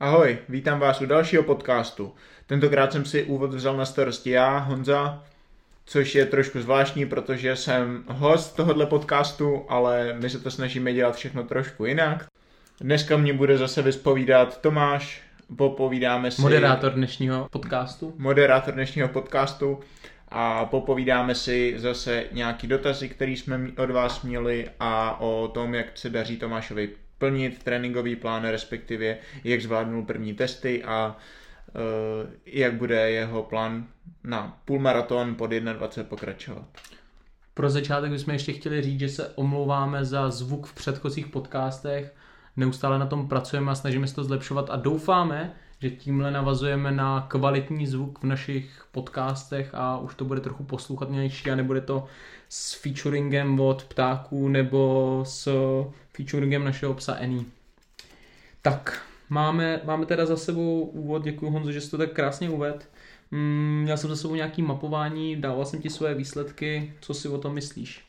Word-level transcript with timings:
Ahoj, 0.00 0.38
vítám 0.48 0.80
vás 0.80 1.00
u 1.00 1.06
dalšího 1.06 1.42
podcastu. 1.42 2.14
Tentokrát 2.46 2.92
jsem 2.92 3.04
si 3.04 3.24
úvod 3.24 3.54
vzal 3.54 3.76
na 3.76 3.84
starosti 3.84 4.30
já, 4.30 4.58
Honza, 4.58 5.24
což 5.84 6.14
je 6.14 6.26
trošku 6.26 6.60
zvláštní, 6.60 7.06
protože 7.06 7.56
jsem 7.56 8.04
host 8.08 8.56
tohohle 8.56 8.86
podcastu, 8.86 9.64
ale 9.68 10.16
my 10.20 10.30
se 10.30 10.40
to 10.40 10.50
snažíme 10.50 10.92
dělat 10.92 11.16
všechno 11.16 11.44
trošku 11.44 11.84
jinak. 11.84 12.26
Dneska 12.80 13.16
mě 13.16 13.32
bude 13.32 13.58
zase 13.58 13.82
vyspovídat 13.82 14.60
Tomáš, 14.60 15.22
popovídáme 15.56 16.30
si... 16.30 16.42
Moderátor 16.42 16.92
dnešního 16.92 17.48
podcastu. 17.50 18.14
Moderátor 18.18 18.74
dnešního 18.74 19.08
podcastu 19.08 19.80
a 20.28 20.64
popovídáme 20.64 21.34
si 21.34 21.74
zase 21.76 22.24
nějaký 22.32 22.66
dotazy, 22.66 23.08
které 23.08 23.30
jsme 23.30 23.60
od 23.78 23.90
vás 23.90 24.22
měli 24.22 24.68
a 24.80 25.20
o 25.20 25.48
tom, 25.48 25.74
jak 25.74 25.86
se 25.94 26.10
daří 26.10 26.36
Tomášovi 26.36 26.90
plnit 27.18 27.62
tréninkový 27.64 28.16
plán, 28.16 28.44
respektive 28.44 29.16
jak 29.44 29.62
zvládnul 29.62 30.04
první 30.04 30.34
testy 30.34 30.84
a 30.84 31.16
uh, 31.74 31.82
jak 32.46 32.74
bude 32.74 33.10
jeho 33.10 33.42
plán 33.42 33.86
na 34.24 34.58
půlmaraton 34.64 35.34
pod 35.34 35.50
21 35.50 36.08
pokračovat. 36.08 36.64
Pro 37.54 37.70
začátek 37.70 38.10
bychom 38.10 38.32
ještě 38.32 38.52
chtěli 38.52 38.82
říct, 38.82 39.00
že 39.00 39.08
se 39.08 39.28
omlouváme 39.28 40.04
za 40.04 40.30
zvuk 40.30 40.66
v 40.66 40.74
předchozích 40.74 41.26
podcastech. 41.26 42.14
Neustále 42.56 42.98
na 42.98 43.06
tom 43.06 43.28
pracujeme 43.28 43.70
a 43.70 43.74
snažíme 43.74 44.06
se 44.06 44.14
to 44.14 44.24
zlepšovat 44.24 44.70
a 44.70 44.76
doufáme, 44.76 45.54
že 45.78 45.90
tímhle 45.90 46.30
navazujeme 46.30 46.92
na 46.92 47.26
kvalitní 47.28 47.86
zvuk 47.86 48.18
v 48.18 48.24
našich 48.24 48.86
podcastech 48.92 49.70
a 49.74 49.98
už 49.98 50.14
to 50.14 50.24
bude 50.24 50.40
trochu 50.40 50.64
poslouchatnější 50.64 51.50
a 51.50 51.56
nebude 51.56 51.80
to 51.80 52.06
s 52.48 52.74
featuringem 52.74 53.60
od 53.60 53.84
ptáků 53.84 54.48
nebo 54.48 55.20
s 55.26 55.48
featuringem 56.16 56.64
našeho 56.64 56.94
psa 56.94 57.14
Eni. 57.14 57.44
Tak, 58.62 59.02
máme, 59.28 59.80
máme 59.84 60.06
teda 60.06 60.26
za 60.26 60.36
sebou 60.36 60.80
úvod, 60.80 61.24
děkuji 61.24 61.50
Honzo, 61.50 61.72
že 61.72 61.80
jsi 61.80 61.90
to 61.90 61.98
tak 61.98 62.12
krásně 62.12 62.50
uved. 62.50 62.88
Mm, 63.30 63.80
měl 63.82 63.96
jsem 63.96 64.10
za 64.10 64.16
sebou 64.16 64.34
nějaký 64.34 64.62
mapování, 64.62 65.36
dával 65.36 65.64
jsem 65.64 65.82
ti 65.82 65.90
svoje 65.90 66.14
výsledky, 66.14 66.92
co 67.00 67.14
si 67.14 67.28
o 67.28 67.38
tom 67.38 67.54
myslíš? 67.54 68.02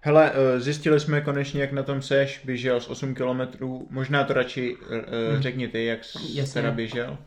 Hele, 0.00 0.32
eh, 0.34 0.60
zjistili 0.60 1.00
jsme 1.00 1.20
konečně, 1.20 1.60
jak 1.60 1.72
na 1.72 1.82
tom 1.82 2.02
seš, 2.02 2.40
běžel 2.44 2.80
z 2.80 2.88
8 2.88 3.14
km, 3.14 3.40
možná 3.90 4.24
to 4.24 4.32
radši 4.32 4.76
hmm. 4.90 5.42
řekni 5.42 5.68
ty, 5.68 5.84
jak 5.84 6.04
jsi 6.04 6.54
teda 6.54 6.70
běžel. 6.70 7.18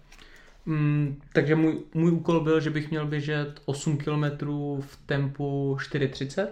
Mm, 0.66 1.22
takže 1.34 1.56
můj, 1.56 1.78
můj 1.94 2.12
úkol 2.12 2.40
byl, 2.40 2.60
že 2.60 2.70
bych 2.70 2.90
měl 2.90 3.08
běžet 3.08 3.62
8 3.66 3.98
km 3.98 4.24
v 4.80 5.00
tempu 5.06 5.78
4.30 5.80 6.48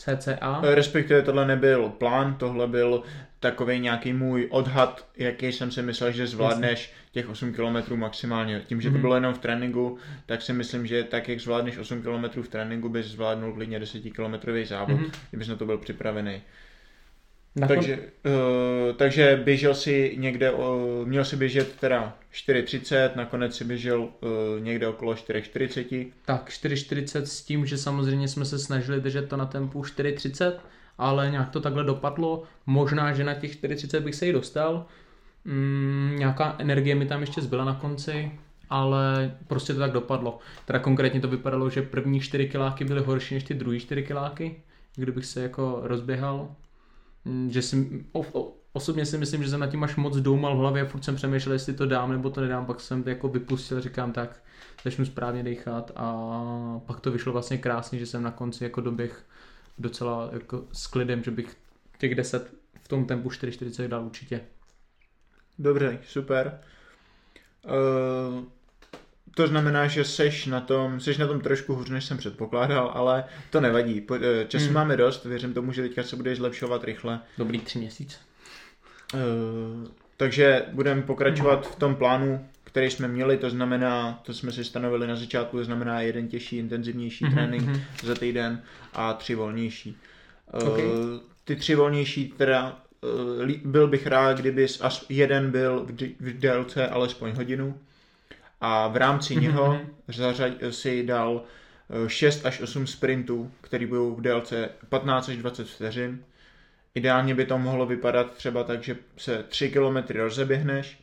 cca. 0.00 0.60
Eh, 0.62 0.74
respektive 0.74 1.22
tohle 1.22 1.46
nebyl 1.46 1.88
plán, 1.88 2.34
tohle 2.34 2.66
byl 2.66 3.02
takový 3.40 3.80
nějaký 3.80 4.12
můj 4.12 4.48
odhad, 4.50 5.06
jaký 5.16 5.52
jsem 5.52 5.70
si 5.70 5.82
myslel, 5.82 6.12
že 6.12 6.26
zvládneš 6.26 6.92
těch 7.12 7.28
8 7.28 7.52
km 7.52 7.96
maximálně. 7.96 8.62
Tím, 8.66 8.80
že 8.80 8.88
to 8.88 8.92
mhm. 8.92 9.00
bylo 9.00 9.14
jenom 9.14 9.34
v 9.34 9.38
tréninku, 9.38 9.98
tak 10.26 10.42
si 10.42 10.52
myslím, 10.52 10.86
že 10.86 11.04
tak, 11.04 11.28
jak 11.28 11.40
zvládneš 11.40 11.78
8 11.78 12.02
km 12.02 12.42
v 12.42 12.48
tréninku, 12.48 12.88
bys 12.88 13.06
zvládnul 13.06 13.52
klidně 13.52 13.78
10 13.78 14.02
km 14.02 14.34
závod, 14.64 15.00
mm-hmm. 15.00 15.10
kdybys 15.30 15.48
na 15.48 15.56
to 15.56 15.66
byl 15.66 15.78
připravený. 15.78 16.42
Na 17.56 17.68
takže, 17.68 17.98
uh, 17.98 18.96
takže 18.96 19.40
běžel 19.44 19.74
si 19.74 20.14
někde, 20.18 20.50
uh, 20.50 21.06
měl 21.08 21.24
si 21.24 21.36
běžet 21.36 21.76
teda 21.76 22.16
4.30, 22.32 23.10
nakonec 23.16 23.56
si 23.56 23.64
běžel 23.64 24.02
uh, 24.02 24.10
někde 24.60 24.88
okolo 24.88 25.12
4.40. 25.12 26.12
Tak 26.24 26.48
4.40 26.48 27.22
s 27.22 27.42
tím, 27.42 27.66
že 27.66 27.78
samozřejmě 27.78 28.28
jsme 28.28 28.44
se 28.44 28.58
snažili 28.58 29.00
držet 29.00 29.28
to 29.28 29.36
na 29.36 29.46
tempu 29.46 29.82
4.30, 29.82 30.52
ale 30.98 31.30
nějak 31.30 31.50
to 31.50 31.60
takhle 31.60 31.84
dopadlo. 31.84 32.42
Možná, 32.66 33.12
že 33.12 33.24
na 33.24 33.34
těch 33.34 33.62
4.30 33.62 34.00
bych 34.00 34.14
se 34.14 34.26
i 34.26 34.32
dostal. 34.32 34.86
Mm, 35.44 36.16
nějaká 36.18 36.56
energie 36.58 36.94
mi 36.94 37.06
tam 37.06 37.20
ještě 37.20 37.40
zbyla 37.40 37.64
na 37.64 37.74
konci, 37.74 38.32
ale 38.70 39.34
prostě 39.46 39.74
to 39.74 39.78
tak 39.78 39.92
dopadlo. 39.92 40.38
Teda 40.64 40.78
konkrétně 40.78 41.20
to 41.20 41.28
vypadalo, 41.28 41.70
že 41.70 41.82
první 41.82 42.20
4 42.20 42.48
kiláky 42.48 42.84
byly 42.84 43.00
horší 43.00 43.34
než 43.34 43.44
ty 43.44 43.54
druhé 43.54 43.80
4 43.80 44.02
kiláky, 44.02 44.62
kdybych 44.96 45.26
se 45.26 45.42
jako 45.42 45.80
rozběhal 45.82 46.54
že 47.48 47.62
si, 47.62 48.04
o, 48.12 48.20
o, 48.32 48.56
osobně 48.72 49.06
si 49.06 49.18
myslím, 49.18 49.42
že 49.42 49.50
jsem 49.50 49.60
nad 49.60 49.70
tím 49.70 49.84
až 49.84 49.96
moc 49.96 50.16
doumal 50.16 50.56
v 50.56 50.58
hlavě 50.58 50.82
a 50.82 50.86
furt 50.86 51.04
jsem 51.04 51.16
přemýšlel, 51.16 51.52
jestli 51.52 51.74
to 51.74 51.86
dám 51.86 52.12
nebo 52.12 52.30
to 52.30 52.40
nedám, 52.40 52.66
pak 52.66 52.80
jsem 52.80 53.02
to 53.02 53.08
jako 53.08 53.28
vypustil, 53.28 53.80
říkám 53.80 54.12
tak, 54.12 54.42
začnu 54.84 55.04
správně 55.04 55.42
dechat 55.42 55.92
a 55.96 56.80
pak 56.86 57.00
to 57.00 57.10
vyšlo 57.10 57.32
vlastně 57.32 57.58
krásně, 57.58 57.98
že 57.98 58.06
jsem 58.06 58.22
na 58.22 58.30
konci 58.30 58.64
jako 58.64 58.80
doběh 58.80 59.26
docela 59.78 60.30
jako 60.32 60.64
s 60.72 60.86
klidem, 60.86 61.22
že 61.22 61.30
bych 61.30 61.56
těch 61.98 62.14
10 62.14 62.54
v 62.82 62.88
tom 62.88 63.06
tempu 63.06 63.28
4.40 63.28 63.88
dal 63.88 64.04
určitě. 64.04 64.40
Dobře, 65.58 65.98
super. 66.02 66.60
Uh, 67.64 68.44
to 69.34 69.46
znamená, 69.46 69.86
že 69.86 70.04
seš 70.04 70.46
na 70.46 70.60
tom, 70.60 71.00
seš 71.00 71.18
na 71.18 71.26
tom 71.26 71.40
trošku 71.40 71.74
hůř, 71.74 71.90
než 71.90 72.04
jsem 72.04 72.18
předpokládal, 72.18 72.90
ale 72.94 73.24
to 73.50 73.60
nevadí. 73.60 74.06
Eh, 74.14 74.44
času 74.48 74.64
hmm. 74.64 74.74
máme 74.74 74.96
dost, 74.96 75.24
věřím 75.24 75.54
tomu, 75.54 75.72
že 75.72 75.82
teďka 75.82 76.02
se 76.02 76.16
budeš 76.16 76.38
zlepšovat 76.38 76.84
rychle. 76.84 77.20
Dobrý 77.38 77.60
tři 77.60 77.78
měsíc. 77.78 78.18
Uh, 79.14 79.88
takže 80.16 80.62
budeme 80.72 81.02
pokračovat 81.02 81.66
v 81.72 81.76
tom 81.76 81.94
plánu, 81.94 82.46
který 82.64 82.90
jsme 82.90 83.08
měli, 83.08 83.36
to 83.36 83.50
znamená, 83.50 84.20
to 84.22 84.34
jsme 84.34 84.52
si 84.52 84.64
stanovili 84.64 85.06
na 85.06 85.16
začátku, 85.16 85.56
to 85.56 85.64
znamená 85.64 86.00
jeden 86.00 86.28
těžší, 86.28 86.56
intenzivnější 86.56 87.24
mm-hmm. 87.24 87.34
trénink 87.34 87.62
mhm. 87.62 87.80
za 88.04 88.14
týden 88.14 88.62
a 88.92 89.12
tři 89.12 89.34
volnější. 89.34 89.96
Eh, 90.54 90.64
okay. 90.64 90.84
Uh, 90.84 90.92
ty 91.44 91.56
tři 91.56 91.74
volnější 91.74 92.34
teda 92.36 92.82
uh, 93.40 93.50
byl 93.64 93.88
bych 93.88 94.06
rád, 94.06 94.38
kdyby 94.38 94.66
jeden 95.08 95.50
byl 95.50 95.86
v 96.20 96.38
délce 96.38 96.88
alespoň 96.88 97.32
hodinu, 97.32 97.78
a 98.60 98.88
v 98.88 98.96
rámci 98.96 99.34
mm-hmm. 99.34 99.40
něho 99.40 99.72
mhm. 99.72 99.80
zařad, 100.08 100.52
si 100.70 101.06
dal 101.06 101.44
6 102.06 102.44
eh, 102.44 102.48
až 102.48 102.60
8 102.60 102.86
sprintů, 102.86 103.50
které 103.60 103.86
budou 103.86 104.14
v 104.14 104.20
délce 104.20 104.68
15 104.88 105.28
až 105.28 105.36
20 105.36 105.68
vteřin. 105.68 106.24
Ideálně 106.94 107.34
by 107.34 107.46
to 107.46 107.58
mohlo 107.58 107.86
vypadat 107.86 108.34
třeba 108.34 108.64
tak, 108.64 108.82
že 108.82 108.96
se 109.16 109.42
3 109.42 109.70
km 109.70 109.96
rozeběhneš, 110.14 111.00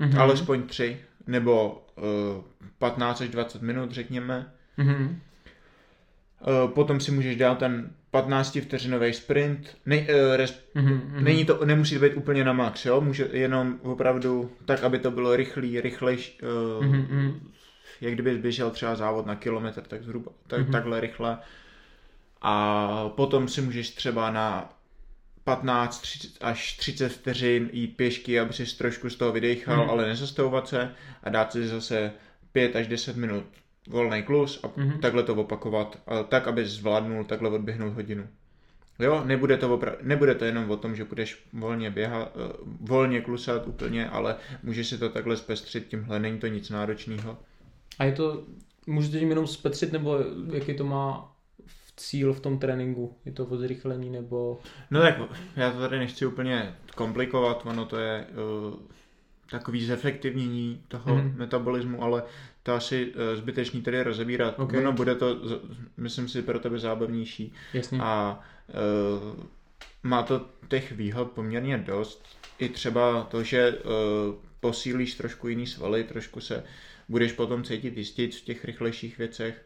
mm-hmm. 0.00 0.20
alespoň 0.20 0.62
3, 0.62 1.00
nebo 1.26 1.86
uh, 1.96 2.04
eh, 2.64 2.68
15 2.78 3.20
až 3.20 3.28
20 3.28 3.62
minut, 3.62 3.92
řekněme. 3.92 4.52
Mm-hmm. 4.78 5.16
Uh, 6.40 6.70
potom 6.70 7.00
si 7.00 7.12
můžeš 7.12 7.36
dát 7.36 7.58
ten 7.58 7.90
15 8.10 8.58
vteřinový 8.62 9.12
sprint. 9.12 9.76
Ne, 9.86 9.98
uh, 9.98 10.36
res, 10.36 10.64
mm-hmm. 10.74 11.20
Není 11.20 11.44
to, 11.44 11.64
nemusí 11.64 11.94
to 11.94 12.00
být 12.00 12.14
úplně 12.14 12.44
na 12.44 12.52
max, 12.52 12.86
jo? 12.86 13.00
Může 13.00 13.28
jenom 13.32 13.78
opravdu 13.82 14.50
tak, 14.64 14.84
aby 14.84 14.98
to 14.98 15.10
bylo 15.10 15.36
rychlý, 15.36 15.80
rychlejší. 15.80 16.38
Uh, 16.42 16.84
mm-hmm. 16.86 17.40
Jak 18.00 18.14
kdyby 18.14 18.38
běžel 18.38 18.70
třeba 18.70 18.94
závod 18.94 19.26
na 19.26 19.36
kilometr, 19.36 19.82
tak 19.82 20.02
zhruba 20.02 20.32
tak, 20.46 20.60
mm-hmm. 20.60 20.72
takhle 20.72 21.00
rychle. 21.00 21.38
A 22.42 23.08
potom 23.08 23.48
si 23.48 23.60
můžeš 23.60 23.90
třeba 23.90 24.30
na 24.30 24.72
15 25.44 26.00
30, 26.00 26.28
až 26.40 26.76
30 26.76 27.08
vteřin 27.08 27.70
jít 27.72 27.96
pěšky, 27.96 28.40
aby 28.40 28.52
si 28.52 28.76
trošku 28.76 29.10
z 29.10 29.16
toho 29.16 29.32
vydechal, 29.32 29.84
mm. 29.84 29.90
ale 29.90 30.06
nezastavovat 30.06 30.68
se 30.68 30.94
a 31.22 31.30
dát 31.30 31.52
si 31.52 31.68
zase 31.68 32.12
5 32.52 32.76
až 32.76 32.86
10 32.86 33.16
minut 33.16 33.44
volný 33.90 34.22
klus 34.22 34.60
a 34.62 34.68
mm-hmm. 34.68 34.98
takhle 34.98 35.22
to 35.22 35.34
opakovat, 35.34 35.98
a 36.06 36.22
tak, 36.22 36.48
aby 36.48 36.64
zvládnul 36.64 37.24
takhle 37.24 37.50
odběhnout 37.50 37.94
hodinu. 37.94 38.26
Jo, 38.98 39.22
nebude 39.24 39.56
to, 39.56 39.78
opra- 39.78 39.96
nebude 40.02 40.34
to 40.34 40.44
jenom 40.44 40.70
o 40.70 40.76
tom, 40.76 40.96
že 40.96 41.04
budeš 41.04 41.44
volně 41.52 41.90
běhat, 41.90 42.36
uh, 42.36 42.42
volně 42.80 43.20
klusat 43.20 43.66
úplně, 43.66 44.08
ale 44.08 44.36
můžeš 44.62 44.88
si 44.88 44.98
to 44.98 45.08
takhle 45.08 45.36
zpestřit 45.36 45.86
tímhle, 45.88 46.18
není 46.18 46.38
to 46.38 46.46
nic 46.46 46.70
náročného. 46.70 47.38
A 47.98 48.04
je 48.04 48.12
to, 48.12 48.44
můžete 48.86 49.18
tím 49.18 49.28
jenom 49.28 49.46
zpestřit, 49.46 49.92
nebo 49.92 50.18
jaký 50.52 50.74
to 50.74 50.84
má 50.84 51.32
cíl 51.96 52.32
v 52.32 52.40
tom 52.40 52.58
tréninku? 52.58 53.16
Je 53.24 53.32
to 53.32 53.56
zrychlení 53.56 54.10
nebo... 54.10 54.58
No 54.90 55.00
tak 55.00 55.14
já 55.56 55.70
to 55.70 55.78
tady 55.78 55.98
nechci 55.98 56.26
úplně 56.26 56.74
komplikovat, 56.96 57.62
ono 57.66 57.84
to 57.86 57.96
je 57.96 58.26
uh, 58.26 58.74
takový 59.50 59.84
zefektivnění 59.84 60.82
toho 60.88 61.16
mm-hmm. 61.16 61.36
metabolismu, 61.36 62.02
ale 62.02 62.22
to 62.70 62.76
asi 62.76 63.06
uh, 63.06 63.36
zbytečný 63.36 63.82
tedy 63.82 64.02
rozebírat. 64.02 64.58
Okay. 64.58 64.80
Ono 64.80 64.92
bude 64.92 65.14
to, 65.14 65.36
myslím 65.96 66.28
si, 66.28 66.42
pro 66.42 66.58
tebe 66.58 66.78
zábavnější. 66.78 67.52
Jasně. 67.74 67.98
A 68.02 68.40
uh, 68.68 69.44
má 70.02 70.22
to 70.22 70.46
těch 70.68 70.92
výhod 70.92 71.30
poměrně 71.30 71.78
dost. 71.78 72.24
I 72.58 72.68
třeba 72.68 73.22
to, 73.30 73.42
že 73.42 73.74
uh, 73.74 74.34
posílíš 74.60 75.14
trošku 75.14 75.48
jiný 75.48 75.66
svaly, 75.66 76.04
trošku 76.04 76.40
se 76.40 76.64
budeš 77.08 77.32
potom 77.32 77.64
cítit 77.64 77.96
jistě 77.96 78.28
v 78.28 78.40
těch 78.40 78.64
rychlejších 78.64 79.18
věcech. 79.18 79.64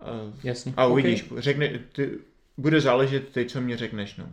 Uh, 0.00 0.34
Jasně. 0.44 0.72
A 0.76 0.86
uvidíš, 0.86 1.30
okay. 1.30 1.42
řekne, 1.42 1.80
ty, 1.92 2.10
bude 2.56 2.80
záležet 2.80 3.28
teď, 3.28 3.50
co 3.50 3.60
mě 3.60 3.76
řekneš. 3.76 4.16
No. 4.16 4.28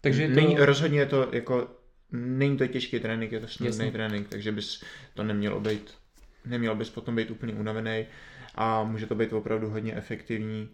Takže 0.00 0.28
to... 0.28 0.34
Není, 0.34 0.56
rozhodně 0.58 1.06
to 1.06 1.28
jako 1.32 1.68
není 2.12 2.56
to 2.58 2.66
těžký 2.66 3.00
trénink, 3.00 3.32
je 3.32 3.40
to 3.40 3.48
snadný 3.48 3.90
trénink, 3.90 4.28
takže 4.28 4.52
bys 4.52 4.82
to 5.14 5.22
nemělo 5.22 5.60
být, 5.60 6.01
neměl 6.44 6.74
bys 6.74 6.90
potom 6.90 7.16
být 7.16 7.30
úplně 7.30 7.52
unavený 7.54 8.06
a 8.54 8.84
může 8.84 9.06
to 9.06 9.14
být 9.14 9.32
opravdu 9.32 9.70
hodně 9.70 9.94
efektivní. 9.94 10.68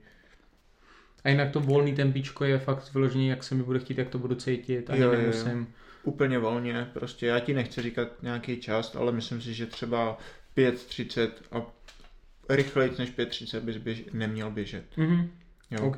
A 1.24 1.28
jinak 1.28 1.50
to 1.50 1.60
volný 1.60 1.94
tempíčko 1.94 2.44
je 2.44 2.58
fakt 2.58 2.94
vyložený, 2.94 3.28
jak 3.28 3.44
se 3.44 3.54
mi 3.54 3.62
bude 3.62 3.78
chtít, 3.78 3.98
jak 3.98 4.08
to 4.08 4.18
budu 4.18 4.34
cítit 4.34 4.90
a 4.90 4.96
jo, 4.96 5.12
nemusím. 5.12 5.58
Jo, 5.60 5.66
úplně 6.02 6.38
volně, 6.38 6.90
prostě 6.92 7.26
já 7.26 7.40
ti 7.40 7.54
nechci 7.54 7.82
říkat 7.82 8.08
nějaký 8.22 8.56
čas, 8.56 8.96
ale 8.96 9.12
myslím 9.12 9.40
si, 9.42 9.54
že 9.54 9.66
třeba 9.66 10.18
5.30 10.56 11.30
a 11.52 11.62
rychleji 12.48 12.92
než 12.98 13.10
5.30 13.12 13.60
bys 13.60 13.76
běž, 13.76 14.02
neměl 14.12 14.50
běžet. 14.50 14.84
Mhm. 14.96 15.30
Jo. 15.70 15.82
OK. 15.86 15.96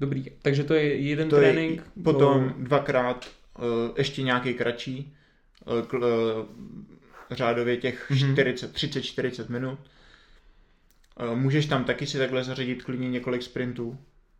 Dobrý, 0.00 0.24
takže 0.42 0.64
to 0.64 0.74
je 0.74 0.94
jeden 1.00 1.28
To 1.28 1.36
je 1.36 1.52
trénink. 1.52 1.82
potom 2.04 2.44
o- 2.46 2.52
dvakrát 2.62 3.30
uh, 3.58 3.64
ještě 3.98 4.22
nějaký 4.22 4.54
kratší, 4.54 5.14
uh, 5.92 6.00
uh, 6.00 6.06
řádově 7.30 7.76
těch 7.76 8.10
Mhm. 8.10 8.32
40, 8.32 8.72
30-40 8.74 9.48
minut. 9.48 9.78
Uh, 11.30 11.36
můžeš 11.36 11.66
tam 11.66 11.84
taky 11.84 12.06
si 12.06 12.18
takhle 12.18 12.44
zařadit 12.44 12.82
klidně 12.82 13.10
několik 13.10 13.42
sprintů, 13.42 13.98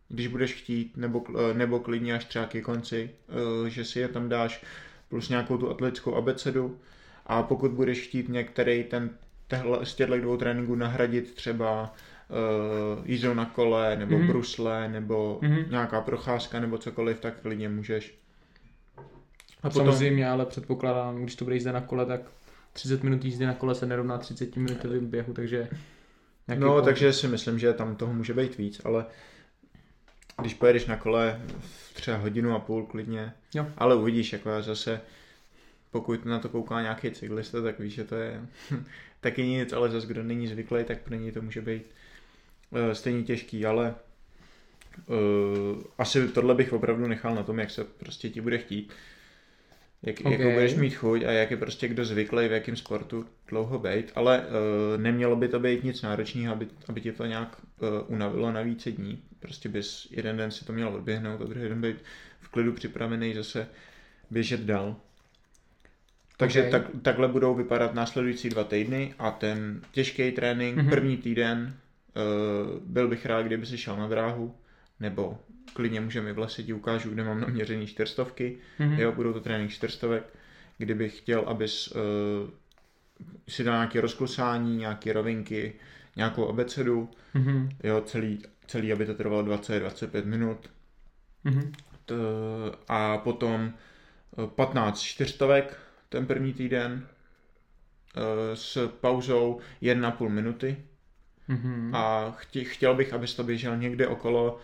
když 0.09 0.27
budeš 0.27 0.53
chtít, 0.53 0.97
nebo, 0.97 1.19
uh, 1.19 1.53
nebo 1.53 1.79
klidně 1.79 2.13
až 2.15 2.25
třeba 2.25 2.45
ke 2.45 2.61
konci, 2.61 3.09
uh, 3.61 3.67
že 3.67 3.85
si 3.85 3.99
je 3.99 4.07
tam 4.07 4.29
dáš 4.29 4.63
plus 5.09 5.29
nějakou 5.29 5.57
tu 5.57 5.69
atletickou 5.69 6.15
abecedu 6.15 6.79
a 7.25 7.43
pokud 7.43 7.71
budeš 7.71 7.99
chtít 8.07 8.29
některý 8.29 8.83
ten 8.83 9.09
tehle, 9.47 9.85
z 9.85 9.95
těchto 9.95 10.17
dvou 10.17 10.37
tréninků 10.37 10.75
nahradit 10.75 11.33
třeba 11.33 11.93
uh, 12.29 13.07
jízdou 13.09 13.33
na 13.33 13.45
kole, 13.45 13.95
nebo 13.97 14.15
Mhm. 14.17 14.23
mm-hmm. 14.23 14.27
brusle, 14.31 14.87
nebo 14.89 15.39
Mhm. 15.41 15.51
mm-hmm. 15.55 15.71
nějaká 15.71 16.01
procházka, 16.01 16.59
nebo 16.59 16.77
cokoliv, 16.77 17.19
tak 17.19 17.41
klidně 17.41 17.69
můžeš. 17.69 18.17
A 19.63 19.69
potom, 19.69 19.85
Samozřejmě, 19.85 20.29
ale 20.29 20.45
předpokládám, 20.45 21.15
když 21.23 21.35
to 21.35 21.43
bude 21.45 21.55
jízda 21.55 21.71
na 21.71 21.81
kole, 21.81 22.05
tak 22.05 22.21
30 22.77 23.03
minut 23.03 23.25
jízdy 23.25 23.45
na 23.45 23.53
kole 23.53 23.75
se 23.75 23.85
nerovná 23.85 24.17
30 24.17 24.55
minutovým 24.55 25.07
běhu, 25.09 25.33
takže... 25.33 25.67
no, 26.55 26.67
pol- 26.67 26.83
takže 26.85 27.13
si 27.13 27.27
myslím, 27.27 27.59
že 27.59 27.73
tam 27.73 27.95
toho 27.95 28.13
může 28.13 28.33
být 28.33 28.57
víc, 28.57 28.81
ale 28.85 29.05
když 30.41 30.53
pojedeš 30.53 30.85
na 30.85 30.97
kole 30.97 31.41
třeba 31.93 32.17
hodinu 32.17 32.55
a 32.55 32.59
půl 32.59 32.85
klidně, 32.85 33.33
Jo. 33.53 33.67
ale 33.77 33.95
uvidíš, 33.95 34.33
jako 34.33 34.49
já 34.49 34.61
zase, 34.61 35.01
pokud 35.91 36.25
na 36.25 36.39
to 36.39 36.49
kouká 36.49 36.81
nějaký 36.81 37.11
cyklista, 37.11 37.61
tak 37.61 37.79
víš, 37.79 37.93
že 37.93 38.03
to 38.03 38.15
je 38.15 38.41
taky 39.21 39.43
nic, 39.43 39.73
ale 39.73 39.89
zase 39.89 40.07
kdo 40.07 40.23
není 40.23 40.47
zvyklý, 40.47 40.83
tak 40.83 41.01
pro 41.01 41.15
něj 41.15 41.31
to 41.31 41.41
může 41.41 41.61
být 41.61 41.83
uh, 42.69 42.91
stejně 42.93 43.23
těžký, 43.23 43.65
ale 43.65 43.95
uh, 45.07 45.83
asi 45.97 46.27
tohle 46.27 46.55
bych 46.55 46.73
opravdu 46.73 47.07
nechal 47.07 47.35
na 47.35 47.43
tom, 47.43 47.59
jak 47.59 47.71
se 47.71 47.83
prostě 47.83 48.29
ti 48.29 48.41
bude 48.41 48.57
chtít. 48.57 48.93
Jak, 50.07 50.19
okay. 50.19 50.33
Ok. 50.33 50.39
Jakou 50.39 50.53
budeš 50.53 50.75
mít 50.75 50.95
chuť 50.95 51.23
a 51.23 51.31
jak 51.31 51.51
je 51.51 51.57
prostě 51.57 51.87
kdo 51.87 52.05
zvyklý 52.05 52.47
v 52.47 52.51
jakém 52.51 52.75
sportu 52.75 53.25
dlouho 53.47 53.79
být, 53.79 54.11
ale 54.15 54.39
uh, 54.39 55.01
nemělo 55.01 55.35
by 55.35 55.47
to 55.47 55.59
být 55.59 55.83
nic 55.83 56.01
náročného, 56.01 56.53
aby, 56.53 56.67
aby 56.89 57.01
tě 57.01 57.11
to 57.11 57.25
nějak 57.25 57.57
uh, 57.79 57.87
unavilo 58.07 58.51
na 58.51 58.61
více 58.61 58.91
dní. 58.91 59.23
Prostě 59.39 59.69
bys 59.69 60.07
jeden 60.11 60.37
den 60.37 60.51
si 60.51 60.65
to 60.65 60.73
měl 60.73 60.87
odběhnout 60.89 61.41
a 61.41 61.45
druhý 61.45 61.69
den 61.69 61.81
být 61.81 61.95
v 62.41 62.49
klidu 62.49 62.73
připravený 62.73 63.33
zase 63.33 63.67
běžet 64.31 64.59
dál. 64.61 64.95
Takže 66.37 66.63
Ok. 66.63 66.69
tak, 66.69 66.83
takhle 67.01 67.27
budou 67.27 67.55
vypadat 67.55 67.93
následující 67.93 68.49
dva 68.49 68.63
týdny 68.63 69.13
a 69.19 69.31
ten 69.31 69.81
těžký 69.91 70.31
trénink, 70.31 70.77
Mhm. 70.77 70.85
mm-hmm. 70.85 70.89
první 70.89 71.17
týden, 71.17 71.73
uh, 72.15 72.79
byl 72.83 73.07
bych 73.07 73.25
rád, 73.25 73.41
kdyby 73.41 73.65
si 73.65 73.77
šel 73.77 73.97
na 73.97 74.07
dráhu, 74.07 74.55
nebo 74.99 75.37
klidně 75.73 76.01
můžeme 76.01 76.33
v 76.33 76.39
lese 76.39 76.63
ti 76.63 76.73
ukážu, 76.73 77.09
kde 77.09 77.23
mám 77.23 77.41
naměřený 77.41 77.87
čtyřstovky, 77.87 78.57
Mhm. 78.79 78.89
mm-hmm. 78.91 78.99
jo, 78.99 79.11
budou 79.11 79.33
to 79.33 79.41
trénink 79.41 79.71
čtyřstovek, 79.71 80.23
kdybych 80.77 81.17
chtěl, 81.17 81.39
abys 81.47 81.87
uh, 81.87 81.97
si 83.47 83.63
dal 83.63 83.75
nějaké 83.75 84.01
rozklusání, 84.01 84.77
nějaké 84.77 85.13
rovinky, 85.13 85.73
nějakou 86.15 86.49
abecedu, 86.49 87.09
Mhm. 87.33 87.69
jo, 87.83 88.01
celý, 88.01 88.39
celý, 88.67 88.91
aby 88.93 89.05
to 89.05 89.13
trvalo 89.13 89.43
20-25 89.43 90.25
minut, 90.25 90.69
Mhm. 91.43 91.71
T, 92.05 92.15
a 92.87 93.17
potom 93.17 93.73
eh, 94.43 94.47
15 94.47 95.01
čtyřstovek 95.01 95.77
ten 96.09 96.25
první 96.25 96.53
týden 96.53 97.07
eh, 98.15 98.55
s 98.55 98.87
pauzou 98.87 99.59
1,5 99.81 100.29
minuty 100.29 100.77
Mhm. 101.47 101.91
a 101.95 102.31
chtě, 102.37 102.63
chtěl 102.63 102.95
bych, 102.95 103.13
abys 103.13 103.35
to 103.35 103.43
běžel 103.43 103.77
někde 103.77 104.07
okolo 104.07 104.59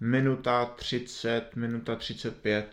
minuta 0.00 0.64
30, 0.64 1.56
minuta 1.56 1.96
35, 1.96 2.66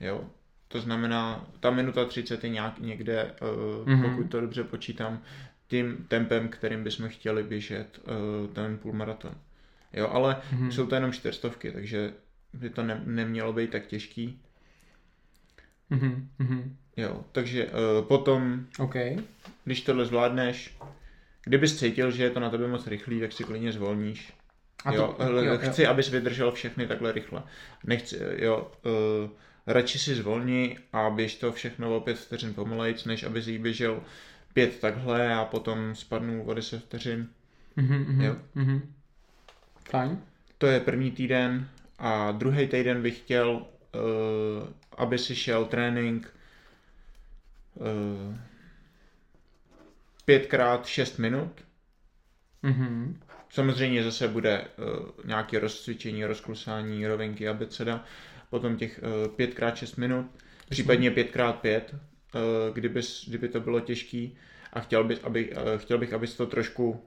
jo. 0.00 0.24
To 0.68 0.80
znamená, 0.80 1.46
ta 1.60 1.70
minuta 1.70 2.04
30 2.04 2.44
je 2.44 2.50
nějak 2.50 2.78
někde, 2.78 3.34
uh, 3.42 3.88
Mhm. 3.88 4.02
mm-hmm. 4.02 4.10
pokud 4.10 4.30
to 4.30 4.40
dobře 4.40 4.64
počítám, 4.64 5.22
tím 5.68 6.04
tempem, 6.08 6.48
kterým 6.48 6.84
bychom 6.84 7.08
chtěli 7.08 7.42
běžet 7.42 8.00
uh, 8.04 8.54
ten 8.54 8.78
půlmaraton. 8.78 9.34
Jo, 9.92 10.08
ale 10.08 10.36
Mhm. 10.52 10.62
mm-hmm. 10.68 10.70
jsou 10.70 10.86
to 10.86 10.94
jenom 10.94 11.12
čtyřstovky, 11.12 11.72
takže 11.72 12.12
by 12.52 12.70
to 12.70 12.82
ne, 12.82 13.02
nemělo 13.04 13.52
být 13.52 13.70
tak 13.70 13.86
těžký. 13.86 14.40
Mhm. 15.90 16.28
Mhm. 16.38 16.76
Jo, 16.96 17.24
takže 17.32 17.66
uh, 17.66 18.06
potom, 18.06 18.66
OK. 18.78 18.94
když 19.64 19.80
tohle 19.80 20.04
zvládneš, 20.06 20.76
kdybys 21.44 21.78
cítil, 21.78 22.10
že 22.10 22.22
je 22.24 22.30
to 22.30 22.40
na 22.40 22.50
tebe 22.50 22.68
moc 22.68 22.86
rychlý, 22.86 23.20
tak 23.20 23.32
si 23.32 23.44
klidně 23.44 23.72
zvolníš. 23.72 24.32
A 24.84 24.92
jo, 24.94 25.14
to- 25.16 25.22
jo, 25.24 25.42
jo. 25.42 25.58
chci, 25.58 25.86
abys 25.86 26.08
vydržel 26.08 26.52
všechny 26.52 26.86
takhle 26.86 27.12
rychle. 27.12 27.42
Nechci, 27.84 28.18
jo, 28.36 28.70
uh, 29.24 29.30
radši 29.66 29.98
si 29.98 30.14
zvolni 30.14 30.78
a 30.92 31.10
běž 31.10 31.34
to 31.34 31.52
všechno 31.52 31.96
o 31.96 32.00
pět 32.00 32.18
vteřin 32.18 32.54
pomalejc, 32.54 33.04
než 33.04 33.22
abys 33.22 33.46
jí 33.46 33.58
běžel 33.58 34.02
pět 34.52 34.78
takhle 34.80 35.34
a 35.34 35.44
potom 35.44 35.94
spadnu 35.94 36.44
o 36.44 36.54
10 36.54 36.82
vteřin. 36.82 37.28
Mhm. 37.76 38.04
Mhm. 38.08 38.20
Jo. 38.20 38.36
Mhm. 38.54 38.94
Fajn. 39.90 40.20
To 40.58 40.66
je 40.66 40.80
první 40.80 41.10
týden 41.10 41.68
a 41.98 42.32
druhý 42.32 42.66
týden 42.66 43.02
bych 43.02 43.18
chtěl, 43.18 43.50
uh, 43.50 44.68
aby 44.96 45.18
si 45.18 45.36
šel 45.36 45.64
trénink 45.64 46.34
uh, 47.74 48.36
pětkrát 50.24 50.86
6 50.86 51.18
minut. 51.18 51.52
Mhm. 52.62 53.20
Samozřejmě 53.52 54.04
zase 54.04 54.28
bude 54.28 54.64
uh, 54.78 55.24
nějaké 55.24 55.58
rozcvičení, 55.58 56.24
rozklusání, 56.24 57.06
rovinky, 57.06 57.48
abeceda, 57.48 58.04
potom 58.50 58.76
těch 58.76 59.00
uh, 59.26 59.34
5x6 59.36 60.00
minut, 60.00 60.26
případně 60.68 61.10
5x5, 61.10 61.82
uh, 61.90 62.40
kdyby, 62.72 63.00
kdyby 63.28 63.48
to 63.48 63.60
bylo 63.60 63.80
těžký 63.80 64.36
a 64.72 64.80
chtěl, 64.80 65.04
by, 65.04 65.18
aby, 65.18 65.52
uh, 65.52 65.58
chtěl 65.76 65.98
bych, 65.98 66.12
abys 66.12 66.34
to 66.34 66.46
trošku 66.46 66.90
uh, 66.90 66.98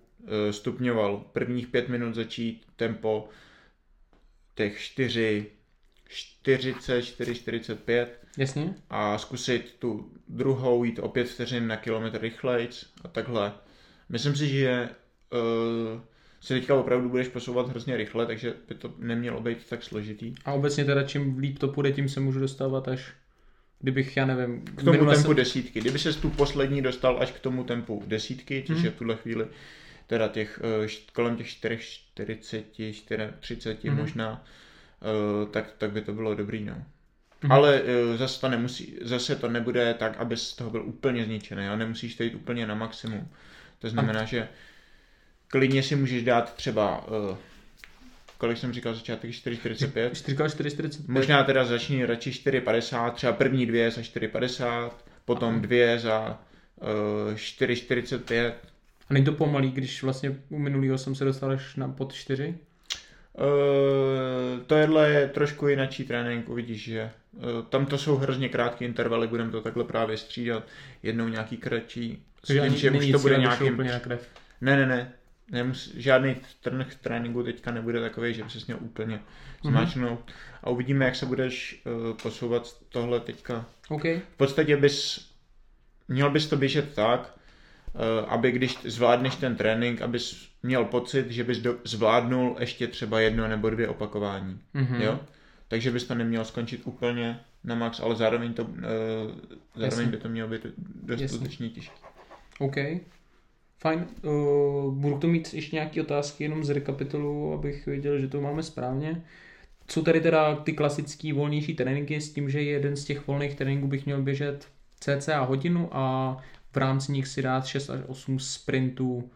stupňoval. 0.52 1.18
Prvních 1.18 1.68
5 1.68 1.90
minut 1.90 2.16
začít 2.16 2.66
tempo 2.76 3.30
těch 4.56 4.80
4, 4.80 5.46
40, 6.08 7.02
4, 7.02 7.36
45 7.36 8.20
Jasně? 8.38 8.76
a 8.90 9.18
zkusit 9.18 9.76
tu 9.80 10.12
druhou 10.28 10.84
jít 10.84 11.00
o 11.00 11.10
5 11.10 11.30
vteřin 11.30 11.68
na 11.68 11.78
kilometr 11.78 12.22
rychlejc 12.22 12.86
a 13.04 13.08
takhle. 13.08 13.54
Myslím 14.10 14.36
si, 14.36 14.48
že 14.48 14.90
uh, 15.34 16.02
se 16.46 16.54
teďka 16.54 16.76
opravdu 16.76 17.10
budeš 17.10 17.28
posouvat 17.28 17.70
hrozně 17.70 17.98
rychle, 17.98 18.26
takže 18.26 18.54
by 18.70 18.76
to 18.76 18.94
nemělo 19.00 19.42
být 19.42 19.70
tak 19.70 19.84
složitý. 19.84 20.34
A 20.46 20.52
obecně 20.54 20.86
teda 20.86 21.04
čím 21.04 21.38
líp 21.40 21.60
to 21.60 21.68
půjde, 21.68 21.92
tím 21.92 22.10
se 22.10 22.20
můžu 22.20 22.40
dostávat 22.40 22.88
až 22.88 23.14
kdybych, 23.80 24.18
já 24.18 24.26
nevím, 24.26 24.62
K 24.62 24.84
tomu 24.84 24.98
tempu 25.06 25.16
jsem- 25.16 25.36
desítky. 25.36 25.82
Kdyby 25.82 26.00
se 26.00 26.14
tu 26.14 26.30
poslední 26.30 26.82
dostal 26.82 27.18
až 27.22 27.32
k 27.32 27.40
tomu 27.40 27.64
tempu 27.64 28.04
desítky, 28.08 28.64
což 28.68 28.76
Mhm. 28.78 28.86
je 28.86 28.92
v 28.92 28.96
tuhle 28.96 29.16
chvíli 29.16 29.48
teda 30.08 30.28
těch 30.28 30.62
uh, 30.82 30.88
kolem 31.14 31.36
těch 31.36 31.48
4, 31.48 31.78
40, 31.82 32.66
4, 32.94 33.30
30 33.40 33.84
Mhm. 33.84 33.98
možná, 33.98 34.46
uh, 35.44 35.50
tak, 35.50 35.72
tak 35.78 35.92
by 35.92 36.02
to 36.02 36.14
bylo 36.14 36.36
dobrý, 36.36 36.64
no. 36.64 36.84
Mhm. 37.44 37.52
Ale 37.52 37.82
uh, 37.82 38.18
zase 38.18 38.42
to 38.42 38.50
nemusí, 38.50 38.98
zase 39.02 39.36
to 39.36 39.50
nebude 39.50 39.94
tak, 39.94 40.18
aby 40.18 40.38
z 40.38 40.54
toho 40.56 40.70
byl 40.70 40.84
úplně 40.86 41.26
zničený, 41.26 41.68
ale 41.68 41.78
nemusíš 41.78 42.16
to 42.16 42.24
jít 42.24 42.36
úplně 42.36 42.68
na 42.68 42.76
maximum. 42.76 43.28
To 43.80 43.90
znamená, 43.90 44.24
že 44.26 44.48
klidně 45.58 45.84
si 45.84 45.96
můžeš 45.96 46.24
dát 46.24 46.54
třeba, 46.54 47.08
uh, 47.08 47.38
kolik 48.38 48.58
jsem 48.58 48.74
říkal 48.74 48.94
začátek, 48.94 49.32
4,45? 49.32 50.10
4x4,45. 50.10 50.90
Možná 51.08 51.44
teda 51.44 51.66
začni 51.66 52.06
radši 52.06 52.32
4,50, 52.32 53.12
třeba 53.12 53.34
první 53.34 53.66
dvě 53.66 53.92
za 53.92 54.02
4,50, 54.02 54.92
potom 55.26 55.62
dvě 55.62 56.00
za 56.00 56.40
uh, 57.30 57.34
4,45. 57.34 58.54
A 59.10 59.14
není 59.14 59.26
to 59.26 59.32
pomalý, 59.32 59.72
když 59.72 60.04
vlastně 60.04 60.36
u 60.50 60.60
minulého 60.60 60.98
jsem 60.98 61.16
se 61.16 61.26
dostal 61.26 61.52
až 61.52 61.76
na 61.76 61.88
pod 61.88 62.14
4? 62.14 62.48
Uh, 62.48 62.56
tohle 64.68 65.10
je 65.10 65.28
trošku 65.28 65.68
jinačí 65.68 66.04
trénink, 66.04 66.50
uvidíš, 66.50 66.84
že 66.84 67.12
uh, 67.34 67.42
tam 67.70 67.86
to 67.86 67.98
jsou 67.98 68.16
hrozně 68.16 68.50
krátké 68.50 68.86
intervaly, 68.86 69.28
budeme 69.28 69.52
to 69.52 69.62
takhle 69.62 69.84
právě 69.84 70.18
střídat, 70.18 70.64
jednou 71.04 71.28
nějaký 71.28 71.58
kratší, 71.58 72.24
s 72.44 72.48
tím, 72.48 72.76
že 72.76 72.92
už 72.92 73.12
to 73.12 73.20
bude 73.20 74.00
krev. 74.04 74.28
Ne, 74.62 74.76
ne, 74.76 74.86
ne, 74.86 75.14
Nemus, 75.52 75.94
žádný 75.96 76.36
trh 76.62 76.96
tréninku 76.96 77.44
teďka 77.44 77.72
nebude 77.72 78.02
takový, 78.02 78.34
že 78.34 78.44
měl 78.68 78.78
úplně 78.82 79.22
zmáčknout. 79.64 80.32
A 80.64 80.70
uvidíme, 80.70 81.06
jak 81.06 81.16
se 81.16 81.26
budeš 81.26 81.82
uh, 81.86 82.18
posouvat 82.18 82.68
tohle 82.90 83.20
teďka 83.20 83.66
OK. 83.90 84.04
v 84.04 84.38
podstatě 84.38 84.78
bys, 84.78 85.30
měl 86.08 86.30
bys 86.30 86.48
to 86.48 86.58
běžet 86.58 86.94
tak, 86.94 87.38
eh, 87.88 88.26
aby 88.28 88.52
když 88.52 88.78
zvládneš 88.84 89.36
ten 89.36 89.56
trénink, 89.56 90.02
abys 90.02 90.48
měl 90.64 90.86
pocit, 90.86 91.32
že 91.32 91.44
bys 91.44 91.60
do, 91.60 91.78
zvládnul 91.84 92.56
ještě 92.60 92.88
třeba 92.88 93.20
jedno 93.20 93.48
nebo 93.48 93.70
dvě 93.70 93.88
opakování. 93.88 94.60
Mhm. 94.74 95.02
Jo? 95.02 95.20
takže 95.68 95.92
bys 95.92 96.04
to 96.04 96.16
neměl 96.16 96.46
skončit 96.46 96.82
úplně 96.86 97.40
na 97.64 97.76
max, 97.76 98.00
ale 98.00 98.16
zároveň, 98.16 98.54
to, 98.54 98.64
uh, 98.64 98.72
zároveň 99.76 99.86
Jasně. 99.86 100.06
by 100.06 100.18
to 100.18 100.30
mělo 100.30 100.50
být 100.50 100.62
dostatečně 101.04 101.70
těžké. 101.70 101.96
OK. 102.60 102.76
Fajn. 103.78 104.08
Uh, 104.22 104.94
budu 104.94 105.18
to 105.18 105.28
mít 105.28 105.54
ještě 105.54 105.76
nějaké 105.76 106.02
otázky, 106.02 106.44
jenom 106.44 106.64
z 106.64 106.70
rekapitulu, 106.70 107.54
abych 107.54 107.86
věděl, 107.86 108.20
že 108.20 108.28
to 108.28 108.42
máme 108.42 108.64
správně. 108.64 109.24
Jsou 109.92 110.04
tady 110.04 110.22
teda 110.22 110.56
ty 110.56 110.74
klasické 110.74 111.34
volnější 111.34 111.76
tréninky 111.76 112.22
s 112.22 112.34
tím, 112.34 112.50
že 112.50 112.62
jeden 112.62 112.96
z 112.96 113.06
těch 113.06 113.28
volných 113.28 113.56
tréninků 113.56 113.88
bych 113.88 114.06
měl 114.06 114.22
běžet 114.22 114.68
cca 115.00 115.40
hodinu 115.40 115.90
a 115.92 116.38
v 116.72 116.78
rámci 116.78 117.12
nich 117.12 117.28
si 117.28 117.42
dát 117.42 117.66
6 117.66 117.90
až 117.90 118.02
8 118.08 118.40
sprintů 118.40 119.32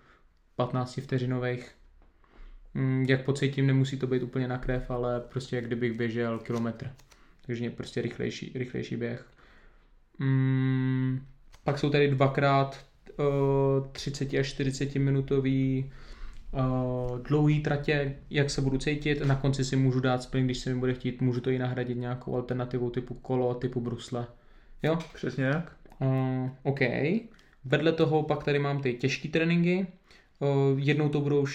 15 0.55 1.00
vteřinových. 1.01 1.72
Mm, 2.74 3.05
Jak 3.10 3.25
pocítím, 3.25 3.67
nemusí 3.67 3.98
to 3.98 4.08
být 4.08 4.24
úplně 4.24 4.48
na 4.48 4.58
krev, 4.58 4.91
ale 4.91 5.19
prostě 5.19 5.55
jak 5.55 5.65
kdybych 5.65 5.93
běžel 5.93 6.39
kilometr. 6.39 6.91
Takže 7.46 7.69
prostě 7.69 8.01
rychlejší, 8.01 8.51
rychlejší 8.55 8.96
běh. 8.96 9.25
Mm, 10.19 11.25
pak 11.63 11.79
jsou 11.79 11.89
tady 11.89 12.08
dvakrát 12.08 12.86
30 13.92 14.34
až 14.34 14.48
40 14.48 14.96
minutový 14.96 15.92
uh, 16.52 17.20
dlouhý 17.20 17.60
tratě, 17.62 18.16
jak 18.30 18.50
se 18.50 18.62
budu 18.62 18.78
cítit. 18.78 19.26
Na 19.26 19.36
konci 19.36 19.66
si 19.66 19.76
můžu 19.76 20.00
dát 20.00 20.24
sprint, 20.24 20.46
když 20.46 20.58
se 20.58 20.74
mi 20.74 20.80
bude 20.80 20.94
chtít, 20.94 21.22
můžu 21.22 21.42
to 21.42 21.50
i 21.50 21.60
nahradit 21.60 21.98
nějakou 21.98 22.36
alternativou 22.36 22.90
typu 22.90 23.14
kolo, 23.14 23.54
typu 23.54 23.82
brusle. 23.82 24.28
Jo? 24.84 25.00
Přesně 25.14 25.52
tak. 25.54 25.76
Uh, 26.00 26.50
OK. 26.64 26.80
Vedle 27.66 27.92
toho 27.92 28.24
pak 28.24 28.44
tady 28.44 28.60
mám 28.60 28.82
ty 28.82 28.94
těžké 28.94 29.28
tréninky. 29.28 29.88
Uh, 30.40 30.80
jednou 30.80 31.10
to 31.10 31.22
budou 31.22 31.46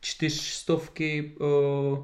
čtyřstovky, 0.00 1.32
uh, 1.40 1.98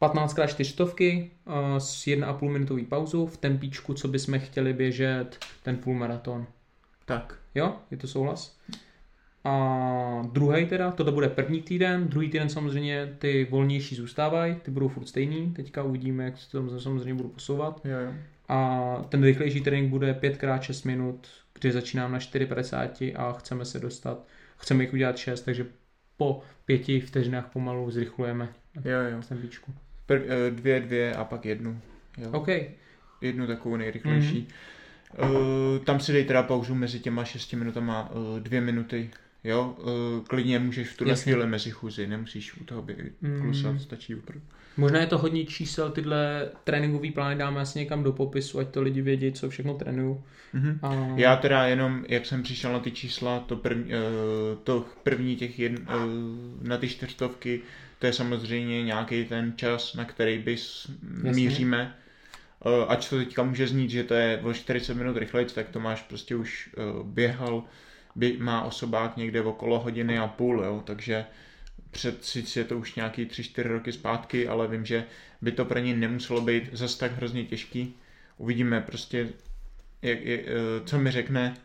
15x 0.00 0.48
čtyřstovky 0.48 1.30
uh, 1.46 1.76
s 1.76 2.06
1,5 2.06 2.50
minutový 2.50 2.84
pauzou 2.84 3.26
v 3.26 3.36
tempíčku, 3.36 3.94
co 3.94 4.08
bychom 4.08 4.40
chtěli 4.40 4.72
běžet 4.72 5.38
ten 5.62 5.76
půlmaraton. 5.76 6.46
Tak. 7.04 7.38
Jo, 7.56 7.76
je 7.90 7.96
to 7.96 8.06
souhlas? 8.06 8.58
A 9.44 10.22
druhý 10.32 10.66
teda, 10.66 10.90
toto 10.90 11.12
bude 11.12 11.28
první 11.28 11.62
týden, 11.62 12.08
druhý 12.08 12.28
týden 12.30 12.48
samozřejmě 12.48 13.14
ty 13.18 13.46
volnější 13.50 13.94
zůstávají, 13.94 14.54
ty 14.54 14.70
budou 14.70 14.88
furt 14.88 15.06
stejný, 15.06 15.52
teďka 15.52 15.82
uvidíme, 15.82 16.24
jak 16.24 16.38
se 16.38 16.52
tam 16.52 16.80
samozřejmě 16.80 17.14
budu 17.14 17.28
posouvat. 17.28 17.80
Jo, 17.84 17.98
jo. 17.98 18.14
A 18.48 19.04
ten 19.08 19.22
rychlejší 19.22 19.60
trénink 19.60 19.90
bude 19.90 20.12
5x6 20.12 20.86
minut, 20.86 21.28
kdy 21.54 21.72
začínám 21.72 22.12
na 22.12 22.18
4,50 22.18 23.12
a 23.16 23.32
chceme 23.32 23.64
se 23.64 23.80
dostat, 23.80 24.26
chceme 24.56 24.84
jich 24.84 24.92
udělat 24.92 25.16
6, 25.16 25.42
takže 25.42 25.66
po 26.16 26.42
pěti 26.64 27.00
vteřinách 27.00 27.52
pomalu 27.52 27.90
zrychlujeme 27.90 28.48
Jo, 28.84 29.00
jo. 29.12 29.20
ten 29.28 29.38
výčku. 29.38 29.74
Prv, 30.06 30.22
eh, 30.28 30.50
dvě, 30.50 30.80
dvě 30.80 31.14
a 31.14 31.24
pak 31.24 31.44
jednu. 31.44 31.80
Jo. 32.18 32.30
OK, 32.32 32.48
Jednu 33.20 33.46
takovou 33.46 33.76
nejrychlejší. 33.76 34.46
Mm-hmm. 34.48 34.54
Uh, 35.22 35.84
tam 35.84 36.00
si 36.00 36.12
dej 36.12 36.24
teda 36.24 36.42
pauzu 36.42 36.74
mezi 36.74 37.00
těma 37.00 37.24
šesti 37.24 37.56
minutama, 37.56 38.10
uh, 38.10 38.40
dvě 38.40 38.60
minuty. 38.60 39.10
Jo, 39.44 39.76
uh, 39.78 40.24
klidně 40.24 40.58
můžeš 40.58 40.88
v 40.88 40.96
tuhle 40.96 41.12
Jasně. 41.12 41.32
chvíli 41.32 41.46
mezi 41.46 41.70
chůzi, 41.70 42.06
nemusíš 42.06 42.56
u 42.60 42.64
toho 42.64 42.82
být 42.82 42.96
Mm. 43.20 43.40
klusat, 43.40 43.80
stačí 43.80 44.14
opravdu. 44.14 44.44
možná 44.76 45.00
je 45.00 45.06
to 45.06 45.18
hodně 45.18 45.44
čísel, 45.46 45.90
tyhle 45.90 46.50
tréninkový 46.64 47.10
plány 47.10 47.36
dáme 47.36 47.60
asi 47.60 47.78
někam 47.78 48.02
do 48.02 48.12
popisu, 48.12 48.58
ať 48.58 48.68
to 48.68 48.82
lidi 48.82 49.02
vědí, 49.02 49.32
co 49.32 49.50
všechno 49.50 49.74
trénuju. 49.74 50.22
Mm-hmm. 50.54 50.78
A... 50.82 51.18
Já 51.18 51.36
teda 51.36 51.66
jenom, 51.66 52.04
jak 52.08 52.26
jsem 52.26 52.42
přišel 52.42 52.72
na 52.72 52.78
ty 52.80 52.90
čísla, 52.90 53.40
to, 53.40 53.56
první, 53.56 53.84
uh, 53.84 53.90
to 54.64 54.84
první 55.02 55.36
těch 55.36 55.58
jedn, 55.58 55.76
uh, 55.82 56.68
na 56.68 56.76
ty 56.76 56.88
čtyřstovky, 56.88 57.60
to 57.98 58.06
je 58.06 58.12
samozřejmě 58.12 58.82
nějaký 58.82 59.24
ten 59.24 59.52
čas, 59.56 59.94
na 59.94 60.04
který 60.04 60.38
bys 60.38 60.90
Jasně. 61.24 61.32
míříme. 61.32 61.94
Uh, 62.66 62.84
ač 62.88 63.08
to 63.08 63.16
teďka 63.16 63.42
může 63.42 63.66
znít, 63.66 63.90
že 63.90 64.04
to 64.04 64.14
je 64.14 64.40
o 64.44 64.52
40 64.52 64.94
minut 64.94 65.16
rychleji, 65.16 65.46
tak 65.46 65.68
to 65.68 65.80
máš 65.80 66.02
prostě 66.02 66.36
už 66.36 66.70
uh, 66.76 67.06
běhal, 67.06 67.64
bě, 68.14 68.38
má 68.38 68.62
osobák 68.62 69.16
někde 69.16 69.42
okolo 69.42 69.78
hodiny 69.78 70.18
a 70.18 70.26
půl, 70.26 70.64
jo, 70.64 70.82
takže 70.86 71.24
před 71.90 72.24
sice 72.24 72.60
je 72.60 72.64
to 72.64 72.78
už 72.78 72.94
nějaký 72.94 73.26
3-4 73.26 73.62
roky 73.62 73.92
zpátky, 73.92 74.48
ale 74.48 74.68
vím, 74.68 74.86
že 74.86 75.04
by 75.42 75.52
to 75.52 75.64
pro 75.64 75.78
ně 75.78 75.96
nemuselo 75.96 76.40
být 76.40 76.68
zas 76.72 76.94
tak 76.94 77.12
hrozně 77.12 77.44
těžký. 77.44 77.94
Uvidíme 78.38 78.80
prostě, 78.80 79.28
jak, 80.02 80.24
jak, 80.24 80.40
eh, 80.40 80.54
co 80.84 80.98
mi 80.98 81.10
řekne. 81.10 81.56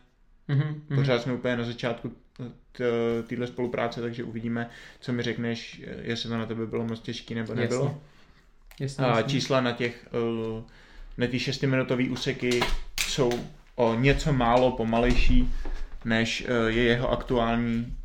Mhm, 0.48 0.82
mhm. 0.88 0.98
Pořád 0.98 1.22
jsme 1.22 1.32
úplně 1.32 1.56
na 1.56 1.64
začátku 1.64 2.12
téhle 3.26 3.46
spolupráce, 3.46 4.00
takže 4.00 4.24
uvidíme, 4.24 4.70
co 5.00 5.12
mi 5.12 5.22
řekneš, 5.22 5.82
eh, 5.86 5.96
jestli 6.02 6.28
to 6.28 6.38
na 6.38 6.46
tebe 6.46 6.66
bylo 6.66 6.84
moc 6.84 7.00
těžký 7.00 7.34
nebo 7.34 7.54
nebylo. 7.54 7.84
Jasně. 7.84 8.00
Jasně, 8.80 9.04
A 9.04 9.08
jasně. 9.16 9.30
čísla 9.32 9.60
na 9.60 9.72
těch, 9.72 10.06
eh, 10.06 10.62
na 11.18 11.26
ty 11.26 11.38
šestiminutové 11.38 12.04
úseky 12.04 12.60
jsou 13.00 13.30
o 13.76 13.94
něco 13.94 14.32
málo 14.32 14.70
pomalejší, 14.70 15.50
než 16.04 16.46
eh, 16.46 16.70
je 16.70 16.82
jeho 16.82 17.10
aktuální 17.10 17.96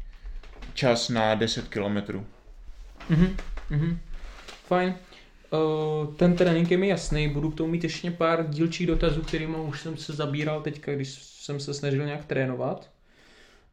čas 0.73 1.09
na 1.09 1.35
10 1.35 1.67
kilometrů. 1.67 2.25
Mhm, 3.09 3.37
mhm. 3.69 3.99
Fajn. 4.67 4.95
Uh, 5.51 6.15
ten 6.15 6.35
trénink 6.35 6.71
je 6.71 6.77
mi 6.77 6.87
jasný, 6.87 7.27
budu 7.27 7.51
k 7.51 7.55
tomu 7.55 7.71
mít 7.71 7.83
ještě 7.83 8.11
pár 8.11 8.49
dílčích 8.49 8.87
dotazů, 8.87 9.21
kterými 9.21 9.55
už 9.57 9.81
jsem 9.81 9.97
se 9.97 10.13
zabíral 10.13 10.61
teďka, 10.61 10.95
když 10.95 11.09
jsem 11.23 11.59
se 11.59 11.73
snažil 11.73 12.05
nějak 12.05 12.25
trénovat. 12.25 12.89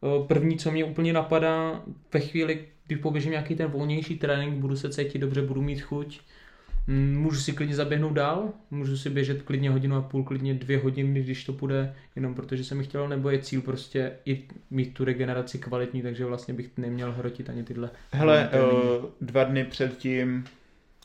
Uh, 0.00 0.26
první, 0.26 0.58
co 0.58 0.70
mě 0.70 0.84
úplně 0.84 1.12
napadá, 1.12 1.82
ve 2.12 2.20
chvíli, 2.20 2.68
kdy 2.86 2.96
poběžím 2.96 3.30
nějaký 3.30 3.54
ten 3.54 3.66
volnější 3.66 4.18
trénink, 4.18 4.54
budu 4.54 4.76
se 4.76 4.90
cítit 4.90 5.18
dobře, 5.18 5.42
budu 5.42 5.62
mít 5.62 5.80
chuť, 5.80 6.20
Můžu 7.12 7.40
si 7.40 7.52
klidně 7.52 7.74
zaběhnout 7.74 8.12
dál, 8.12 8.52
můžu 8.70 8.96
si 8.96 9.10
běžet 9.10 9.42
klidně 9.42 9.70
hodinu 9.70 9.96
a 9.96 10.02
půl, 10.02 10.24
klidně 10.24 10.54
dvě 10.54 10.78
hodiny, 10.78 11.22
když 11.22 11.44
to 11.44 11.52
půjde, 11.52 11.94
jenom 12.16 12.34
protože 12.34 12.64
jsem 12.64 12.78
mi 12.78 12.84
chtěl, 12.84 13.08
nebo 13.08 13.30
je 13.30 13.38
cíl 13.38 13.60
prostě 13.60 14.12
i 14.26 14.42
mít 14.70 14.94
tu 14.94 15.04
regeneraci 15.04 15.58
kvalitní, 15.58 16.02
takže 16.02 16.24
vlastně 16.24 16.54
bych 16.54 16.70
neměl 16.76 17.12
hrotit 17.12 17.50
ani 17.50 17.62
tyhle. 17.62 17.90
Hele, 18.12 18.48
termíny. 18.50 18.72
uh, 18.72 19.04
dva 19.20 19.44
dny 19.44 19.64
před 19.64 19.98
tím, 19.98 20.44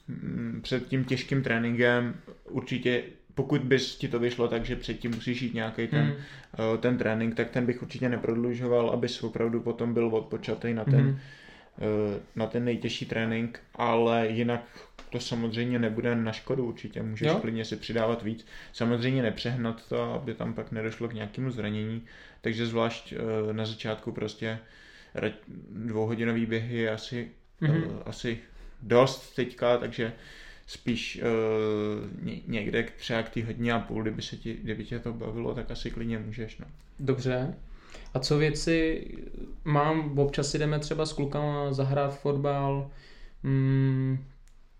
mm, 0.08 0.60
před 0.64 0.88
tím 0.88 1.06
těžkým 1.06 1.44
tréninkem 1.44 2.16
určitě, 2.50 3.04
pokud 3.36 3.62
bys 3.62 3.96
ti 3.96 4.08
to 4.08 4.20
vyšlo 4.20 4.48
tak, 4.48 4.66
že 4.66 4.76
předtím 4.76 5.12
musíš 5.12 5.42
jít 5.42 5.54
nějaký 5.54 5.88
ten, 5.88 6.00
Hmm. 6.02 6.12
uh, 6.72 6.78
ten 6.78 6.98
trénink, 6.98 7.36
tak 7.36 7.50
ten 7.50 7.66
bych 7.66 7.82
určitě 7.82 8.10
neprodlužoval, 8.10 8.90
abys 8.90 9.24
opravdu 9.24 9.60
potom 9.62 9.94
byl 9.94 10.08
odpočatý 10.08 10.74
na 10.74 10.86
ten, 10.86 11.02
Mhm. 11.06 11.18
Uh, 11.80 12.16
na 12.36 12.48
ten 12.48 12.66
nejtěžší 12.66 13.06
trénink, 13.06 13.60
ale 13.76 14.28
jinak 14.28 14.64
to 15.10 15.20
samozřejmě 15.20 15.80
nebude 15.80 16.16
na 16.16 16.32
škodu 16.32 16.66
určitě, 16.66 17.04
můžeš 17.04 17.28
Jo. 17.28 17.40
klidně 17.40 17.66
si 17.66 17.76
přidávat 17.76 18.24
víc. 18.24 18.46
Samozřejmě 18.74 19.22
nepřehnat 19.22 19.88
to, 19.90 20.14
aby 20.14 20.34
tam 20.34 20.54
pak 20.54 20.72
nedošlo 20.72 21.08
k 21.08 21.14
nějakému 21.14 21.52
zranění, 21.52 22.02
takže 22.42 22.66
zvlášť 22.66 23.14
uh, 23.14 23.54
na 23.54 23.66
začátku 23.66 24.12
prostě 24.12 24.60
dvouhodinový 25.70 26.46
běhy 26.46 26.78
je 26.78 26.92
asi, 26.92 27.30
Mhm. 27.62 27.74
mm-hmm. 27.74 28.02
asi 28.06 28.40
dost 28.82 29.36
teďka, 29.36 29.78
takže 29.78 30.14
spíš 30.68 31.22
uh, 31.22 32.26
ně- 32.26 32.42
někde 32.48 32.84
třeba 32.98 33.24
k 33.24 33.30
té 33.30 33.44
hodině 33.44 33.74
a 33.74 33.80
půl, 33.80 34.02
kdyby, 34.02 34.22
se 34.22 34.38
ti, 34.38 34.54
kdyby 34.64 34.84
tě 34.86 35.00
to 35.00 35.14
bavilo, 35.14 35.56
tak 35.56 35.72
asi 35.72 35.92
klidně 35.92 36.20
můžeš. 36.20 36.58
No. 36.58 36.66
Dobře. 37.00 37.54
A 38.14 38.20
co 38.20 38.38
věci 38.38 39.08
mám, 39.64 40.20
občas 40.20 40.56
jdeme 40.56 40.80
třeba 40.80 41.06
s 41.06 41.14
klukama 41.14 41.74
zahrát 41.74 42.20
fotbal, 42.20 42.92
mm, 43.44 44.26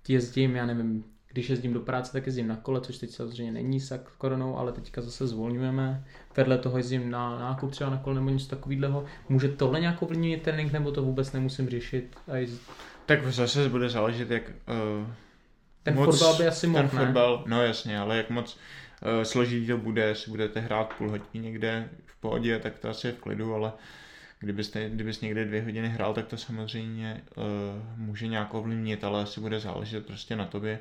jezdím, 0.08 0.56
já 0.56 0.66
nevím, 0.66 1.04
když 1.34 1.50
jezdím 1.50 1.74
do 1.74 1.80
práce, 1.80 2.12
tak 2.12 2.26
jezdím 2.26 2.48
na 2.48 2.56
kole, 2.56 2.82
což 2.82 2.98
teď 2.98 3.10
samozřejmě 3.10 3.52
není 3.52 3.80
s 3.80 4.00
koronou, 4.18 4.58
ale 4.58 4.72
teďka 4.72 5.02
zase 5.02 5.28
zvolňujeme. 5.28 6.06
Vedle 6.38 6.58
toho 6.58 6.78
jezdím 6.78 7.10
na 7.10 7.40
nákup 7.40 7.72
třeba 7.72 7.90
na 7.90 7.98
kole 7.98 8.16
nebo 8.16 8.30
něco 8.30 8.48
takového. 8.48 9.06
Může 9.30 9.50
tohle 9.50 9.80
nějak 9.80 10.02
ovlivnit 10.02 10.42
trénink, 10.42 10.72
nebo 10.72 10.92
to 10.92 11.04
vůbec 11.04 11.32
nemusím 11.32 11.70
řešit? 11.70 12.18
A 12.28 12.36
jezd... 12.36 12.62
Tak 13.06 13.34
zase 13.34 13.70
bude 13.70 13.90
záležet, 13.90 14.32
jak 14.32 14.44
uh, 14.50 15.08
Ten 15.84 15.96
fotbal 15.96 16.38
by 16.38 16.48
asi 16.48 16.68
mohl, 16.68 16.88
ten 16.88 17.00
ne? 17.00 17.06
fotbal, 17.06 17.44
no 17.48 17.64
jasně, 17.64 18.00
ale 18.00 18.18
jak 18.18 18.30
moc 18.30 18.58
uh, 19.18 19.24
složitý 19.24 19.68
to 19.68 19.78
bude, 19.78 20.02
jestli 20.02 20.32
budete 20.32 20.60
hrát 20.60 20.94
půl 20.94 21.10
hodiny 21.10 21.46
někde 21.46 21.90
v 22.06 22.22
pohodě, 22.22 22.60
tak 22.60 22.80
to 22.80 22.90
asi 22.90 23.08
je 23.08 23.14
v 23.14 23.20
klidu, 23.20 23.54
ale 23.54 23.72
kdybyste, 24.40 24.90
kdybys 24.90 25.22
někde 25.22 25.46
dvě 25.46 25.62
hodiny 25.62 25.90
hrál, 25.90 26.14
tak 26.14 26.28
to 26.28 26.38
samozřejmě 26.38 27.22
uh, 27.36 27.44
může 27.96 28.28
nějak 28.28 28.54
ovlivnit, 28.54 29.04
ale 29.04 29.22
asi 29.22 29.40
bude 29.40 29.60
záležet 29.60 30.06
prostě 30.06 30.36
na 30.36 30.46
tobě. 30.46 30.80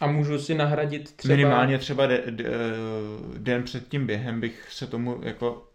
A 0.00 0.06
můžu 0.06 0.38
si 0.38 0.54
nahradit 0.54 1.12
třeba... 1.12 1.36
Minimálně 1.36 1.78
třeba 1.78 2.06
de, 2.06 2.22
de, 2.30 2.44
eh, 2.44 3.38
den 3.38 3.62
před 3.62 3.88
tím 3.88 4.06
během 4.06 4.40
bych 4.40 4.68
se 4.70 4.86
tomu 4.86 5.20
jako 5.22 5.69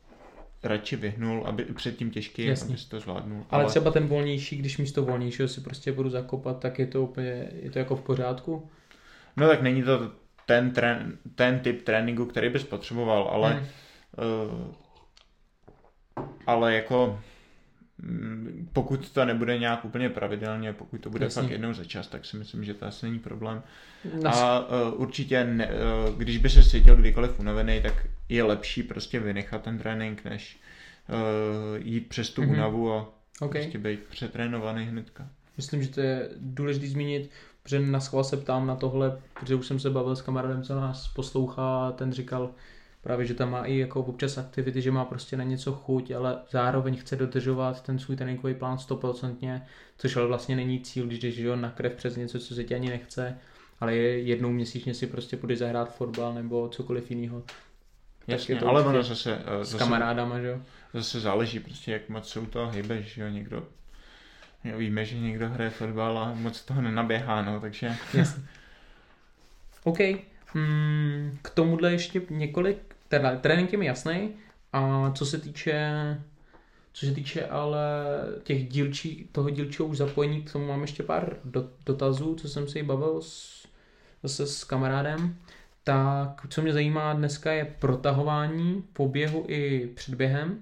radši 0.65 0.95
vyhnul, 0.95 1.43
aby 1.47 1.63
před 1.63 1.97
tím 1.97 2.11
těžkým, 2.11 2.49
Jasně. 2.49 2.69
aby 2.69 2.77
si 2.77 2.89
to 2.89 2.99
zvládnul. 2.99 3.45
Ale 3.49 3.65
třeba 3.65 3.91
ten 3.91 4.07
volnější, 4.07 4.57
když 4.57 4.77
místo 4.77 5.05
volnějšího 5.05 5.47
si 5.47 5.61
prostě 5.61 5.91
budu 5.91 6.09
zakopat, 6.09 6.59
tak 6.59 6.79
je 6.79 6.87
to 6.87 7.03
úplně, 7.03 7.49
je 7.61 7.71
to 7.71 7.79
jako 7.79 7.95
v 7.95 8.01
pořádku? 8.01 8.69
No 9.37 9.47
tak 9.47 9.61
není 9.61 9.83
to 9.83 10.11
ten, 10.45 10.71
trén, 10.71 11.17
ten 11.35 11.59
typ 11.59 11.81
tréninku, 11.81 12.25
který 12.25 12.49
bys 12.49 12.63
potřeboval, 12.63 13.29
ale 13.31 13.53
Hmm. 13.53 13.65
uh, 14.57 14.73
ale 16.47 16.75
jako 16.75 17.19
pokud 18.73 19.09
to 19.09 19.25
nebude 19.25 19.59
nějak 19.59 19.85
úplně 19.85 20.09
pravidelně, 20.09 20.73
pokud 20.73 21.01
to 21.01 21.09
bude 21.09 21.25
Jasně. 21.25 21.41
fakt 21.41 21.51
jednou 21.51 21.73
za 21.73 21.83
čas, 21.83 22.07
tak 22.07 22.25
si 22.25 22.37
myslím, 22.37 22.63
že 22.63 22.73
to 22.73 22.85
asi 22.85 23.05
není 23.05 23.19
problém. 23.19 23.63
Nas... 24.23 24.41
A 24.41 24.59
uh, 24.59 25.01
určitě, 25.01 25.43
ne, 25.43 25.67
uh, 26.07 26.15
když 26.17 26.37
by 26.37 26.49
se 26.49 26.63
cítil 26.63 26.95
kdykoliv 26.95 27.39
unavený, 27.39 27.81
tak 27.81 28.07
je 28.29 28.43
lepší 28.43 28.83
prostě 28.83 29.19
vynechat 29.19 29.61
ten 29.61 29.77
trénink, 29.77 30.23
než 30.25 30.59
uh, 31.09 31.85
jít 31.87 32.09
přes 32.09 32.29
tu 32.29 32.41
Mhm. 32.41 32.51
únavu 32.51 32.93
a 32.93 33.09
okay. 33.41 33.61
prostě 33.61 33.77
být 33.77 33.99
přetrénovaný 34.09 34.85
hnedka. 34.85 35.27
Myslím, 35.57 35.83
že 35.83 35.89
to 35.89 36.01
je 36.01 36.29
důležité 36.35 36.87
zmínit, 36.87 37.29
protože 37.63 37.79
na 37.79 37.99
schvál 37.99 38.23
se 38.23 38.37
ptám 38.37 38.67
na 38.67 38.75
tohle, 38.75 39.17
protože 39.39 39.55
už 39.55 39.67
jsem 39.67 39.79
se 39.79 39.89
bavil 39.89 40.15
s 40.15 40.21
kamarádem, 40.21 40.63
co 40.63 40.75
nás 40.75 41.07
poslouchá, 41.07 41.91
ten 41.91 42.11
říkal 42.13 42.51
právě, 43.05 43.25
že 43.25 43.33
tam 43.33 43.51
má 43.51 43.65
i 43.65 43.77
jako 43.77 44.01
občas 44.01 44.37
aktivity, 44.37 44.81
že 44.81 44.91
má 44.91 45.05
prostě 45.05 45.37
na 45.37 45.43
něco 45.43 45.73
chuť, 45.73 46.11
ale 46.11 46.37
zároveň 46.51 46.97
chce 46.97 47.15
dodržovat 47.15 47.83
ten 47.83 47.99
svůj 47.99 48.17
tréninkový 48.17 48.53
plán 48.53 48.77
stoprocentně, 48.77 49.65
což 49.97 50.15
ale 50.15 50.27
vlastně 50.27 50.55
není 50.55 50.79
cíl, 50.79 51.07
když 51.07 51.19
jdeš 51.19 51.41
na 51.55 51.69
krev 51.69 51.93
přes 51.93 52.15
něco, 52.15 52.39
co 52.39 52.55
se 52.55 52.63
ti 52.63 52.75
ani 52.75 52.89
nechce, 52.89 53.37
ale 53.79 53.95
je 53.95 54.19
jednou 54.19 54.51
měsíčně 54.51 54.93
si 54.93 55.07
prostě 55.07 55.37
půjdeš 55.37 55.59
zahrát 55.59 55.95
fotbal 55.95 56.33
nebo 56.33 56.69
cokoliv 56.69 57.11
jiného 57.11 57.43
Jasně, 58.27 58.55
to 58.55 58.67
ale 58.67 58.81
určitě 58.81 58.97
ono 58.97 59.03
zase, 59.03 59.35
uh, 59.35 59.63
s 59.63 59.69
zase, 59.69 59.77
kamarádama, 59.77 60.39
že 60.39 60.47
jo. 60.47 60.61
zase 60.93 61.19
záleží 61.19 61.59
prostě, 61.59 61.91
jak 61.91 62.09
moc 62.09 62.29
se 62.29 62.39
u 62.39 62.45
toho 62.45 62.71
hejbeš, 62.71 63.05
že 63.05 63.21
jo, 63.21 63.29
někdo 63.29 63.67
jo, 64.63 64.77
víme, 64.77 65.05
že 65.05 65.19
někdo 65.19 65.49
hraje 65.49 65.69
fotbal 65.69 66.17
a 66.19 66.33
moc 66.33 66.61
toho 66.61 66.81
nenaběhá, 66.81 67.41
no, 67.41 67.59
takže 67.59 67.95
Jasně. 68.13 68.43
OK. 69.83 69.99
Hmm, 70.45 71.37
k 71.41 71.49
tomuhle 71.49 71.91
ještě 71.91 72.21
několik, 72.29 72.94
teda 73.07 73.35
trénink 73.35 73.71
je 73.71 73.77
mi 73.77 73.85
jasný, 73.85 74.29
a 74.73 75.11
co 75.11 75.25
se 75.25 75.37
týče 75.37 75.91
co 76.95 77.05
se 77.05 77.11
týče 77.11 77.47
ale 77.47 77.79
těch 78.43 78.67
dílčí, 78.69 79.29
toho 79.31 79.49
dílčího 79.49 79.87
už 79.87 79.97
zapojení, 79.97 80.41
k 80.41 80.51
tomu 80.51 80.67
mám 80.67 80.81
ještě 80.81 81.03
pár 81.03 81.37
do, 81.43 81.69
dotazů, 81.85 82.35
co 82.35 82.49
jsem 82.49 82.67
si 82.67 82.83
bavil 82.83 83.21
s, 83.21 83.67
zase 84.23 84.47
s 84.47 84.63
kamarádem. 84.63 85.35
Tak 85.83 86.41
co 86.49 86.61
mě 86.61 86.73
zajímá 86.73 87.13
dneska 87.13 87.51
je 87.51 87.75
protahování 87.79 88.83
po 88.93 89.07
běhu 89.07 89.45
i 89.47 89.87
před 89.95 90.15
během. 90.15 90.61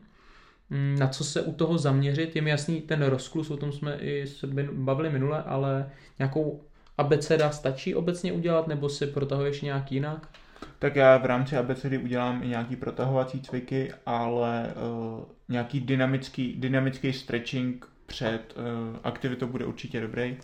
Mm, 0.69 0.95
Na 0.99 1.07
co 1.07 1.23
se 1.23 1.41
u 1.41 1.53
toho 1.53 1.77
zaměřit, 1.77 2.35
je 2.35 2.41
mi 2.41 2.49
jasný 2.49 2.81
ten 2.81 3.03
rozklus, 3.03 3.49
o 3.49 3.57
tom 3.57 3.71
jsme 3.71 3.97
i 3.97 4.27
se 4.27 4.47
bavili 4.71 5.09
minule, 5.09 5.43
ale 5.43 5.89
nějakou 6.19 6.63
abeceda 6.97 7.51
stačí 7.51 7.95
obecně 7.95 8.33
udělat, 8.33 8.67
nebo 8.67 8.89
si 8.89 9.07
protahuješ 9.07 9.61
nějak 9.61 9.91
jinak? 9.91 10.29
Tak 10.79 10.95
já 10.95 11.17
v 11.17 11.25
rámci 11.25 11.57
abecedy 11.57 11.97
udělám 11.97 12.43
i 12.43 12.47
nějaký 12.47 12.75
protahovací 12.75 13.41
cviky, 13.41 13.91
ale 14.05 14.73
uh, 15.17 15.23
nějaký 15.49 15.79
dynamický, 15.79 16.53
dynamický 16.57 17.13
stretching 17.13 17.85
před 18.05 18.53
uh, 18.57 18.97
aktivitou 19.03 19.47
bude 19.47 19.65
určitě 19.65 20.01
dobrý. 20.01 20.37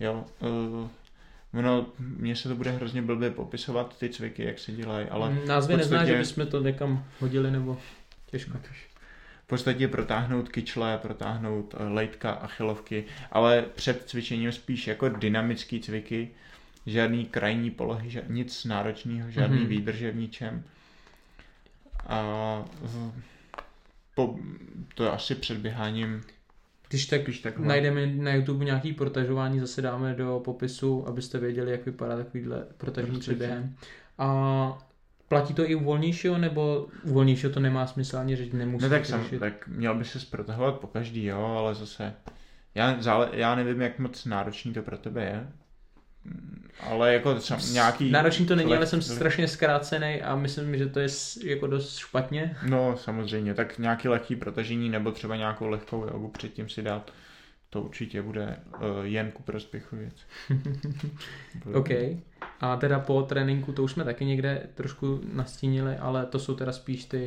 Jo, 0.00 0.24
uh, 0.40 0.88
ono, 1.58 1.86
mně 1.98 2.36
se 2.36 2.48
to 2.48 2.54
bude 2.54 2.70
hrozně 2.70 3.02
blbě 3.02 3.30
popisovat, 3.30 3.98
ty 3.98 4.08
cviky, 4.08 4.44
jak 4.44 4.58
se 4.58 4.72
dělají, 4.72 5.08
ale 5.08 5.30
Mm, 5.30 5.38
Názvy 5.46 5.74
v 5.74 5.76
nezná, 5.76 5.98
podstatě- 5.98 6.12
že 6.12 6.18
bychom 6.18 6.46
to 6.46 6.60
někam 6.62 7.04
hodili, 7.20 7.50
nebo 7.50 7.78
těžko. 8.30 8.58
v 9.44 9.46
podstatě 9.46 9.88
protáhnout 9.88 10.48
kyčle, 10.48 10.98
protáhnout 10.98 11.74
lejtka, 11.78 12.30
achilovky, 12.30 13.04
ale 13.32 13.64
před 13.74 14.02
cvičením 14.08 14.52
spíš 14.52 14.86
jako 14.86 15.08
dynamický 15.08 15.80
cviky, 15.80 16.30
žádný 16.86 17.24
krajní 17.24 17.70
polohy, 17.70 18.08
ža- 18.08 18.22
nic 18.30 18.64
náročného, 18.64 19.30
žádný 19.30 19.58
Mhm. 19.58 19.66
výdrže 19.66 20.10
v 20.10 20.16
ničem. 20.16 20.62
A 22.06 22.22
v- 22.82 23.12
po, 24.14 24.38
to 24.94 25.04
je 25.04 25.10
asi 25.10 25.34
před 25.34 25.58
běháním, 25.58 26.22
Když 26.88 27.06
tak 27.06 27.22
když 27.22 27.38
takhle. 27.40 27.66
najdeme 27.66 28.06
na 28.06 28.34
YouTube 28.34 28.64
nějaký 28.64 28.92
protažování, 28.92 29.60
zase 29.60 29.82
dáme 29.82 30.14
do 30.14 30.40
popisu, 30.44 31.08
abyste 31.08 31.38
věděli, 31.38 31.70
jak 31.70 31.86
vypadá 31.86 32.16
takovýhle 32.16 32.66
protažení 32.78 33.18
před 33.20 33.38
během. 33.38 33.76
A 34.18 34.78
platí 35.28 35.54
to 35.54 35.70
i 35.70 35.74
u 35.74 35.84
volnějšího, 35.84 36.38
nebo 36.38 36.86
u 37.02 37.12
volnějšího 37.14 37.52
to 37.52 37.60
nemá 37.60 37.86
smysl 37.86 38.18
ani 38.18 38.36
říct, 38.36 38.52
nemusí 38.52 38.82
No 38.84 38.90
tak, 38.90 39.06
sam, 39.06 39.22
řešit. 39.22 39.38
tak 39.38 39.68
měl 39.68 39.94
by 39.94 40.04
se 40.04 40.18
protahovat 40.30 40.80
po 40.80 40.86
každý, 40.86 41.24
jo, 41.24 41.44
ale 41.58 41.74
zase 41.74 42.14
já, 42.74 42.96
zále, 43.02 43.28
já 43.32 43.54
nevím, 43.54 43.80
jak 43.80 43.98
moc 43.98 44.24
náročný 44.24 44.72
to 44.72 44.82
pro 44.82 44.98
tebe 44.98 45.24
je, 45.24 45.48
ale 46.80 47.14
jako 47.14 47.40
sam, 47.40 47.60
nějaký... 47.72 48.10
Náročný 48.10 48.46
to 48.46 48.56
není, 48.56 48.74
ale 48.74 48.86
jsem 48.86 49.02
strašně 49.02 49.48
zkrácený 49.48 50.22
a 50.22 50.36
myslím, 50.36 50.76
že 50.76 50.86
to 50.86 51.00
je 51.00 51.08
jako 51.44 51.66
dost 51.66 51.96
špatně. 51.96 52.56
No, 52.68 52.96
samozřejmě, 52.96 53.54
tak 53.54 53.78
nějaký 53.78 54.08
lehký 54.08 54.36
protažení 54.36 54.88
nebo 54.88 55.12
třeba 55.12 55.36
nějakou 55.36 55.66
lehkou 55.66 56.06
jogu 56.06 56.28
předtím 56.28 56.68
si 56.68 56.82
dát, 56.82 57.12
to 57.70 57.82
určitě 57.82 58.22
bude 58.22 58.56
uh, 58.74 59.04
jen 59.04 59.30
ku 59.30 59.42
prospěchu 59.42 59.96
věc. 59.96 60.14
OK. 61.74 61.90
A 62.60 62.76
teda 62.76 62.98
po 62.98 63.22
tréninku, 63.22 63.72
to 63.72 63.82
už 63.82 63.92
jsme 63.92 64.04
taky 64.04 64.24
někde 64.24 64.66
trošku 64.74 65.20
nastínili, 65.32 65.96
ale 65.96 66.26
to 66.26 66.38
jsou 66.38 66.54
teda 66.54 66.72
spíš 66.72 67.04
ty 67.04 67.24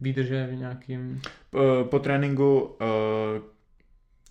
výdrže 0.00 0.46
v 0.46 0.54
nějakým... 0.54 1.20
Po, 1.50 1.58
po 1.90 1.98
tréninku, 1.98 2.60
uh, 2.60 3.53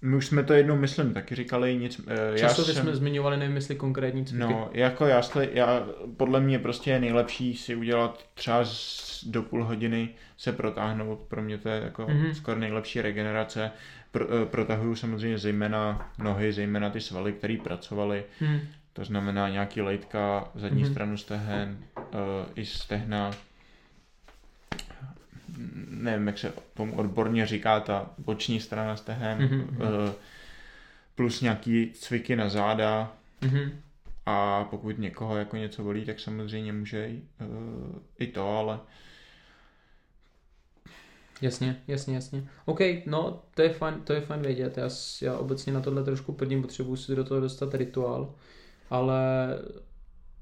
my 0.03 0.15
už 0.15 0.25
jsme 0.27 0.43
to 0.43 0.53
jednou, 0.53 0.75
myslím, 0.75 1.13
taky 1.13 1.35
říkali, 1.35 1.77
nic, 1.77 2.01
já 2.31 2.37
Časově 2.37 2.73
jsem, 2.73 2.83
jsme 2.83 2.95
zmiňovali, 2.95 3.37
nevím, 3.37 3.55
jestli 3.55 3.75
konkrétní 3.75 4.25
cviky. 4.25 4.43
No, 4.43 4.69
jako 4.73 5.05
já, 5.07 5.21
já, 5.51 5.85
podle 6.17 6.39
mě 6.39 6.59
prostě 6.59 6.91
je 6.91 6.99
nejlepší 6.99 7.55
si 7.57 7.75
udělat 7.75 8.25
třeba 8.33 8.65
z, 8.65 9.23
do 9.27 9.43
půl 9.43 9.63
hodiny 9.65 10.09
se 10.37 10.51
protáhnout, 10.51 11.19
pro 11.19 11.41
mě 11.41 11.57
to 11.57 11.69
je 11.69 11.81
jako 11.83 12.01
Mhm. 12.09 12.23
mm-hmm. 12.23 12.31
skoro 12.33 12.59
nejlepší 12.59 13.01
regenerace. 13.01 13.71
Pro, 14.11 14.25
eh, 14.41 14.45
protahuju 14.45 14.95
samozřejmě 14.95 15.37
zejména 15.37 16.11
nohy, 16.17 16.53
zejména 16.53 16.89
ty 16.89 17.01
svaly, 17.01 17.33
které 17.33 17.57
pracovaly, 17.63 18.23
Hm. 18.41 18.59
to 18.93 19.05
znamená 19.05 19.49
nějaký 19.49 19.81
lejtka, 19.81 20.51
zadní 20.55 20.77
Mhm. 20.81 20.87
mm-hmm. 20.89 20.91
stranu 20.93 21.17
stehen, 21.17 21.77
uh, 21.97 22.03
i 22.55 22.65
stehna, 22.65 23.31
nevím, 25.89 26.27
jak 26.27 26.37
se 26.37 26.53
tomu 26.73 26.95
odborně 26.95 27.45
říká, 27.45 27.79
ta 27.79 28.09
boční 28.17 28.59
strana 28.59 28.95
stehen, 28.95 29.37
Mhm, 29.41 29.47
mm-hmm. 29.61 29.71
mhm. 29.71 29.81
uh, 29.81 30.09
plus 31.15 31.41
nějaký 31.41 31.91
cviky 31.93 32.35
na 32.35 32.49
záda, 32.49 33.13
Mhm. 33.41 33.71
a 34.25 34.63
pokud 34.63 34.99
někoho 34.99 35.37
jako 35.37 35.57
něco 35.57 35.83
bolí, 35.83 36.05
tak 36.05 36.19
samozřejmě 36.19 36.73
může 36.73 37.07
i, 37.09 37.21
uh, 37.41 37.99
i 38.19 38.27
to, 38.27 38.57
ale 38.57 38.79
Jasně, 41.41 41.81
jasně, 41.87 42.15
jasně. 42.15 42.43
OK, 42.65 42.79
no, 43.05 43.41
to 43.55 43.61
je 43.61 43.69
fajn, 43.69 43.95
to 44.03 44.13
je 44.13 44.21
fajn 44.21 44.41
vědět. 44.41 44.77
Já, 44.77 44.89
já 45.21 45.37
obecně 45.37 45.73
na 45.73 45.81
tohle 45.81 46.03
trošku 46.03 46.33
prdím, 46.33 46.61
potřebuji 46.61 46.95
si 46.95 47.15
do 47.15 47.23
toho 47.23 47.41
dostat 47.41 47.73
rituál, 47.73 48.35
ale 48.89 49.15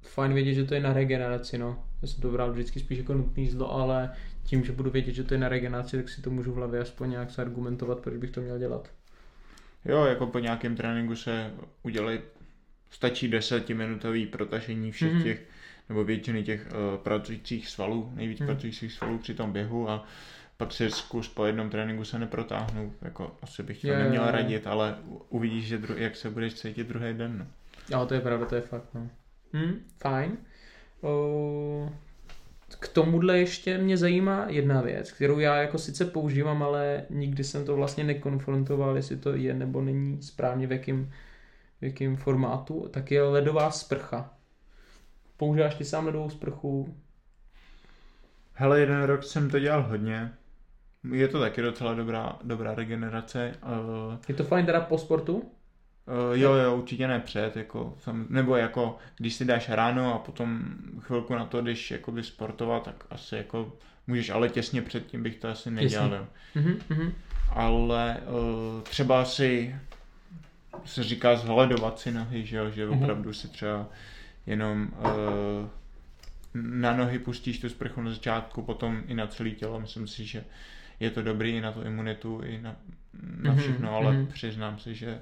fajn 0.01 0.33
vědět, 0.33 0.53
že 0.53 0.63
to 0.63 0.73
je 0.73 0.79
na 0.79 0.93
regeneraci, 0.93 1.57
no. 1.57 1.83
Já 2.01 2.07
jsem 2.07 2.21
to 2.21 2.31
bral 2.31 2.51
vždycky 2.51 2.79
spíš 2.79 2.97
jako 2.97 3.13
nutný 3.13 3.47
zlo, 3.47 3.73
ale 3.75 4.11
tím, 4.43 4.63
že 4.65 4.71
budu 4.71 4.89
vědět, 4.91 5.11
že 5.13 5.23
to 5.23 5.33
je 5.33 5.39
na 5.39 5.49
regeneraci, 5.49 5.97
tak 5.97 6.09
si 6.09 6.21
to 6.21 6.29
můžu 6.29 6.51
v 6.51 6.55
hlavě 6.55 6.79
aspoň 6.81 7.09
nějak 7.09 7.39
argumentovat, 7.39 7.99
proč 7.99 8.17
bych 8.17 8.31
to 8.31 8.41
měl 8.41 8.59
dělat. 8.59 8.89
jo, 9.85 10.05
jako 10.05 10.27
po 10.27 10.39
nějakém 10.39 10.75
tréninku 10.75 11.15
se 11.15 11.51
udělej, 11.83 12.21
stačí 12.89 13.27
desetiminutový 13.27 14.25
protažení 14.25 14.91
všech 14.91 15.11
Mhm. 15.11 15.19
mm-hmm. 15.19 15.23
těch, 15.23 15.41
nebo 15.89 16.03
většiny 16.03 16.43
těch 16.43 16.67
uh, 16.71 17.03
pracujících 17.03 17.67
svalů, 17.67 18.11
nejvíc 18.15 18.39
Mhm. 18.39 18.49
mm-hmm. 18.49 18.53
pracujících 18.53 18.93
svalů 18.93 19.17
při 19.17 19.33
tom 19.33 19.51
běhu 19.51 19.89
a 19.89 20.05
pak 20.57 20.71
si 20.73 20.91
zkus 20.91 21.27
po 21.27 21.45
jednom 21.45 21.69
tréninku 21.69 22.05
se 22.05 22.19
neprotáhnout, 22.19 22.93
jako 23.01 23.35
asi 23.41 23.63
bych 23.63 23.81
to 23.81 23.87
Jo, 23.87 23.93
jo, 23.93 23.99
neměl 23.99 24.25
jo. 24.25 24.31
radit, 24.31 24.67
ale 24.67 24.95
uvidíš, 25.29 25.65
že 25.67 25.77
dru- 25.77 25.97
jak 25.97 26.15
se 26.15 26.29
budeš 26.29 26.53
cítit 26.53 26.87
druhý 26.87 27.13
den. 27.13 27.37
No. 27.89 27.97
Ale 27.97 28.07
to 28.07 28.13
je 28.13 28.19
pravda, 28.21 28.45
to 28.45 28.55
je 28.55 28.61
fakt, 28.61 28.85
no. 28.93 29.09
Hm, 29.53 29.79
fajn. 30.01 30.37
O, 31.01 31.89
k 32.75 32.87
tomuhle 32.87 33.39
ještě 33.39 33.77
mě 33.77 33.97
zajímá 33.97 34.45
jedna 34.49 34.81
věc, 34.81 35.11
kterou 35.11 35.39
já 35.39 35.55
jako 35.55 35.77
sice 35.77 36.05
používám, 36.05 36.63
ale 36.63 37.05
nikdy 37.09 37.43
jsem 37.43 37.65
to 37.65 37.75
vlastně 37.75 38.03
nekonfrontoval, 38.03 38.95
jestli 38.95 39.17
to 39.17 39.35
je 39.35 39.53
nebo 39.53 39.81
není 39.81 40.21
správně 40.21 40.67
v 40.67 40.71
jakým, 40.71 41.11
v 41.81 41.83
jakým 41.83 42.15
formátu, 42.17 42.87
tak 42.91 43.11
je 43.11 43.23
ledová 43.23 43.71
sprcha. 43.71 44.33
Používáš 45.37 45.75
ty 45.75 45.85
sám 45.85 46.05
ledovou 46.05 46.29
sprchu? 46.29 46.95
Hele, 48.53 48.79
jeden 48.79 49.03
rok 49.03 49.23
jsem 49.23 49.49
to 49.49 49.59
dělal 49.59 49.83
hodně, 49.83 50.33
je 51.13 51.27
to 51.27 51.39
taky 51.39 51.61
docela 51.61 51.93
dobrá, 51.93 52.39
dobrá 52.43 52.75
regenerace. 52.75 53.53
Uh, 53.63 54.17
Je 54.27 54.35
to 54.35 54.43
fajn 54.43 54.65
teda 54.65 54.81
po 54.81 54.97
sportu? 54.97 55.51
Uh, 56.31 56.37
jo, 56.39 56.53
jo, 56.53 56.75
určitě 56.75 57.07
ne 57.07 57.19
před, 57.19 57.55
jako, 57.57 57.93
sam, 57.99 58.25
nebo 58.29 58.55
jako, 58.55 58.97
když 59.17 59.33
si 59.33 59.45
dáš 59.45 59.69
ráno 59.69 60.13
a 60.15 60.17
potom 60.19 60.61
chvilku 60.99 61.35
na 61.35 61.45
to 61.45 61.61
jdeš 61.61 61.91
jakoby 61.91 62.23
sportovat, 62.23 62.83
tak 62.83 63.05
asi 63.09 63.35
jako 63.35 63.73
můžeš, 64.07 64.29
ale 64.29 64.49
těsně 64.49 64.81
předtím 64.81 65.23
bych 65.23 65.35
to 65.37 65.47
asi 65.49 65.71
nedělal, 65.71 66.13
jo. 66.13 66.27
Mhm, 66.55 66.75
mhm. 66.89 67.13
Ale 67.49 68.17
uh, 68.27 68.81
třeba 68.83 69.25
si 69.25 69.75
se 70.85 71.03
říká 71.03 71.35
zhledovat 71.35 71.99
si 71.99 72.11
nohy, 72.11 72.45
že 72.45 72.57
jo, 72.57 72.69
že 72.69 72.85
Mhm. 72.85 73.03
opravdu 73.03 73.33
si 73.33 73.47
třeba 73.47 73.87
jenom 74.47 74.89
uh, 74.99 75.67
na 76.53 76.95
nohy 76.95 77.19
pustíš 77.19 77.59
tu 77.59 77.69
sprchu 77.69 78.01
na 78.01 78.11
začátku, 78.11 78.61
potom 78.61 79.03
i 79.07 79.13
na 79.13 79.27
celé 79.27 79.49
tělo, 79.49 79.79
myslím 79.79 80.07
si, 80.07 80.25
že 80.25 80.43
je 80.99 81.09
to 81.09 81.21
dobrý 81.21 81.51
i 81.51 81.61
na 81.61 81.71
tu 81.71 81.81
imunitu, 81.81 82.41
i 82.45 82.61
na, 82.61 82.75
na 83.37 83.51
Mhm, 83.51 83.59
všechno, 83.59 83.95
ale 83.95 84.11
mhm. 84.13 84.27
přiznám 84.27 84.79
si, 84.79 84.95
že 84.95 85.19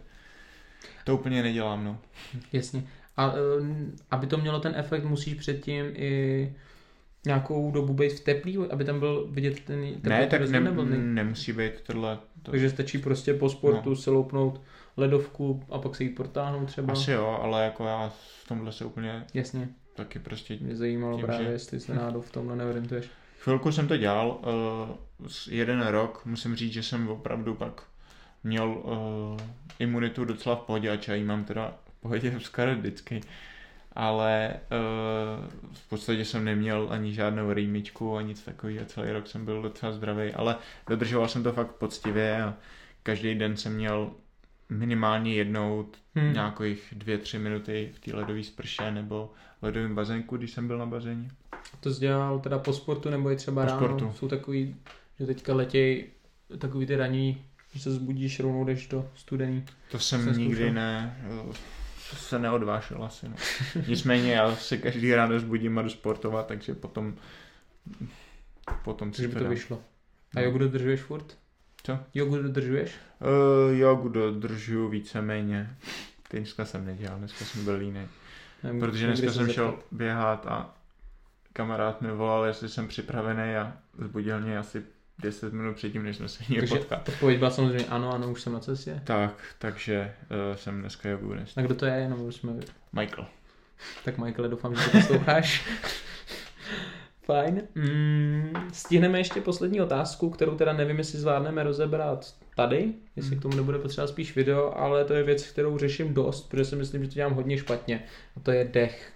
to 1.03 1.15
úplně 1.15 1.43
nedělám, 1.43 1.83
no. 1.85 1.97
Jasně. 2.53 2.83
A 3.17 3.33
eh, 3.33 3.65
aby 4.11 4.27
to 4.27 4.37
mělo 4.37 4.59
ten 4.59 4.73
efekt, 4.75 5.03
musíš 5.03 5.33
předtím 5.33 5.85
i 5.93 6.53
nějakou 7.25 7.71
dobu 7.71 7.93
být 7.93 8.13
v 8.13 8.19
teplý, 8.19 8.57
aby 8.57 8.85
tam 8.85 8.99
byl 8.99 9.27
vidět 9.31 9.59
ten 9.59 9.93
teplý 9.93 10.09
Ne, 10.09 10.27
tak 10.27 10.49
ne, 10.49 10.59
nebo 10.59 10.85
ne? 10.85 10.97
nemusí 10.97 11.53
být 11.53 11.81
tohle. 11.83 12.17
To, 12.43 12.51
Takže 12.51 12.69
stačí 12.69 12.97
prostě 12.97 13.33
po 13.33 13.49
sportu 13.49 13.89
No. 13.89 13.95
se 13.95 14.09
loupnout 14.11 14.61
ledovku 14.97 15.63
a 15.69 15.77
pak 15.79 15.95
se 15.95 16.03
jí 16.03 16.09
protáhnout 16.09 16.65
třeba. 16.65 16.93
asi 16.93 17.11
jo, 17.11 17.39
ale 17.41 17.63
jako 17.63 17.85
já 17.85 18.09
v 18.43 18.47
tomhle 18.47 18.71
se 18.71 18.85
úplně 18.85 19.25
Jasně, 19.33 19.69
taky 19.95 20.19
prostě... 20.19 20.57
mě 20.61 20.75
zajímalo 20.75 21.17
Tím, 21.17 21.25
právě, 21.25 21.45
že- 21.47 21.51
jestli 21.53 21.79
se 21.79 21.95
náhodou 21.95 22.21
v 22.21 22.31
tomhle 22.31 22.55
neorientuješ. 22.55 23.05
Chvilku 23.39 23.71
jsem 23.71 23.87
to 23.87 23.97
dělal, 23.97 24.39
uh, 25.19 25.27
jeden 25.49 25.87
rok, 25.87 26.21
musím 26.25 26.55
říct, 26.55 26.73
že 26.73 26.83
jsem 26.83 27.07
opravdu 27.09 27.55
pak 27.55 27.83
měl 28.43 28.69
uh, 28.69 29.39
imunitu 29.79 30.25
docela 30.25 30.55
v 30.55 30.59
pohodě 30.59 30.89
a 30.91 30.97
čají 30.97 31.23
mám 31.23 31.43
teda 31.45 31.73
v 31.97 32.01
pohodě 32.01 32.35
skoro 32.39 32.75
vždycky. 32.75 33.21
Ale 33.93 34.53
uh, 34.71 35.47
v 35.73 35.89
podstatě 35.89 36.25
jsem 36.25 36.45
neměl 36.45 36.87
ani 36.91 37.13
žádnou 37.13 37.53
rýmičku, 37.53 38.17
ani 38.17 38.27
nic 38.27 38.41
takového. 38.41 38.85
Celý 38.85 39.11
rok 39.11 39.27
jsem 39.27 39.45
byl 39.45 39.61
docela 39.61 39.91
zdravý, 39.91 40.33
ale 40.33 40.55
dodržoval 40.89 41.27
jsem 41.27 41.43
to 41.43 41.51
fakt 41.53 41.71
poctivě 41.71 42.43
a 42.43 42.53
každý 43.03 43.35
den 43.35 43.57
jsem 43.57 43.75
měl 43.75 44.11
minimálně 44.69 45.33
jednou 45.33 45.85
Hmm. 46.15 46.33
nějakých 46.33 46.93
dvě, 46.97 47.17
tři 47.17 47.39
minuty 47.39 47.91
v 47.93 47.99
té 47.99 48.15
ledové 48.15 48.43
sprše 48.43 48.91
nebo 48.91 49.31
ledovém 49.61 49.95
bazénku, 49.95 50.37
když 50.37 50.51
jsem 50.51 50.67
byl 50.67 50.77
na 50.77 50.85
bazéně. 50.85 51.29
To 51.79 51.93
jsi 51.93 51.99
dělal 51.99 52.39
teda 52.39 52.59
po 52.59 52.73
sportu 52.73 53.09
nebo 53.09 53.31
i 53.31 53.35
třeba 53.35 53.61
Po 53.61 53.67
ráno? 53.67 53.79
sportu. 53.79 54.13
Jsou 54.17 54.27
takový, 54.27 54.75
že 55.19 55.25
teďka 55.25 55.55
letěj 55.55 56.07
takový 56.57 56.85
ty 56.85 56.95
raní, 56.95 57.45
že 57.73 57.79
se 57.79 57.91
zbudíš, 57.91 58.39
rovnou 58.39 58.65
jdeš 58.65 58.87
do 58.87 59.09
studený. 59.15 59.65
To 59.91 59.99
jsem 59.99 60.23
Jsem 60.23 60.37
nikdy 60.37 60.55
zkoušel. 60.55 60.73
ne, 60.73 61.17
eh, 61.51 61.53
se 62.17 62.39
neodvážil 62.39 63.03
asi. 63.03 63.29
No. 63.29 63.35
Nicméně 63.87 64.33
já 64.33 64.55
se 64.55 64.77
každý 64.77 65.15
ráno 65.15 65.39
zbudím 65.39 65.79
a 65.79 65.81
jdu 65.81 65.89
sportovat, 65.89 66.47
takže 66.47 66.73
potom 66.75 67.15
potom 68.83 69.13
si 69.13 69.21
by 69.27 69.33
to 69.33 69.37
to 69.39 69.43
dám. 69.43 69.53
vyšlo. 69.53 69.81
A 70.35 70.39
jogu 70.41 70.57
dodržuješ 70.57 71.01
furt? 71.01 71.37
Co? 71.83 71.99
Jogu 72.13 72.41
dodržuješ? 72.41 72.91
Uh, 73.71 73.77
jogu 73.77 74.09
dodržuju 74.09 74.89
víceméně. 74.89 75.75
Dneska 76.31 76.65
jsem 76.65 76.85
nedělal, 76.85 77.17
dneska 77.19 77.45
jsem 77.45 77.65
byl 77.65 77.75
líný. 77.75 78.07
Nevím, 78.63 78.79
Protože 78.79 79.05
dneska 79.07 79.27
se 79.27 79.33
jsem 79.33 79.45
zeptat. 79.45 79.53
šel 79.55 79.79
běhat 79.91 80.47
a 80.47 80.75
kamarád 81.53 82.01
mi 82.01 82.11
volal, 82.11 82.45
jestli 82.45 82.69
jsem 82.69 82.87
připravený 82.87 83.55
a 83.55 83.73
zbudil 83.97 84.39
mě 84.41 84.57
asi 84.57 84.83
10 85.19 85.53
minut 85.53 85.75
předtím, 85.75 86.03
než 86.03 86.17
jsme 86.17 86.27
se 86.27 86.43
měli 86.49 86.67
Takže 86.67 86.75
potkat. 86.75 87.09
odpověď 87.09 87.39
byla 87.39 87.51
samozřejmě 87.51 87.85
ano, 87.85 88.13
ano, 88.13 88.31
už 88.31 88.41
jsem 88.41 88.53
na 88.53 88.59
cestě. 88.59 89.01
Tak, 89.03 89.33
takže 89.59 90.13
uh, 90.49 90.55
jsem 90.55 90.79
dneska 90.79 91.09
jogu 91.09 91.33
dnes. 91.33 91.57
A 91.57 91.61
kdo 91.61 91.75
to 91.75 91.85
je, 91.85 91.93
jenom 91.93 92.21
už 92.21 92.35
jsme... 92.35 92.53
Michael. 92.93 93.25
Tak 94.05 94.17
Michael, 94.17 94.49
doufám, 94.49 94.75
že 94.75 94.83
to 94.83 94.91
posloucháš. 94.91 95.65
Fajn. 97.25 97.61
Mm, 97.75 98.53
stihneme 98.73 99.17
ještě 99.17 99.41
poslední 99.41 99.81
otázku, 99.81 100.29
kterou 100.29 100.55
teda 100.55 100.73
nevím, 100.73 100.97
jestli 100.97 101.19
zvládneme 101.19 101.63
rozebrat 101.63 102.33
tady, 102.55 102.93
jestli 103.15 103.35
k 103.35 103.41
tomu 103.41 103.55
nebude 103.55 103.79
potřeba 103.79 104.07
spíš 104.07 104.35
video, 104.35 104.77
ale 104.77 105.05
to 105.05 105.13
je 105.13 105.23
věc, 105.23 105.47
kterou 105.47 105.77
řeším 105.77 106.13
dost, 106.13 106.49
protože 106.49 106.65
si 106.65 106.75
myslím, 106.75 107.03
že 107.03 107.09
to 107.09 107.15
dělám 107.15 107.33
hodně 107.33 107.57
špatně. 107.57 108.03
A 108.37 108.39
to 108.39 108.51
je 108.51 108.69
dech. 108.73 109.11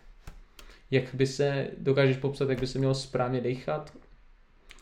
Jak 0.92 1.04
by 1.16 1.28
se, 1.28 1.68
dokážeš 1.78 2.18
popsat, 2.18 2.50
jak 2.50 2.60
by 2.60 2.68
se 2.68 2.80
mělo 2.80 2.94
správně 2.94 3.42
dechat? 3.42 3.94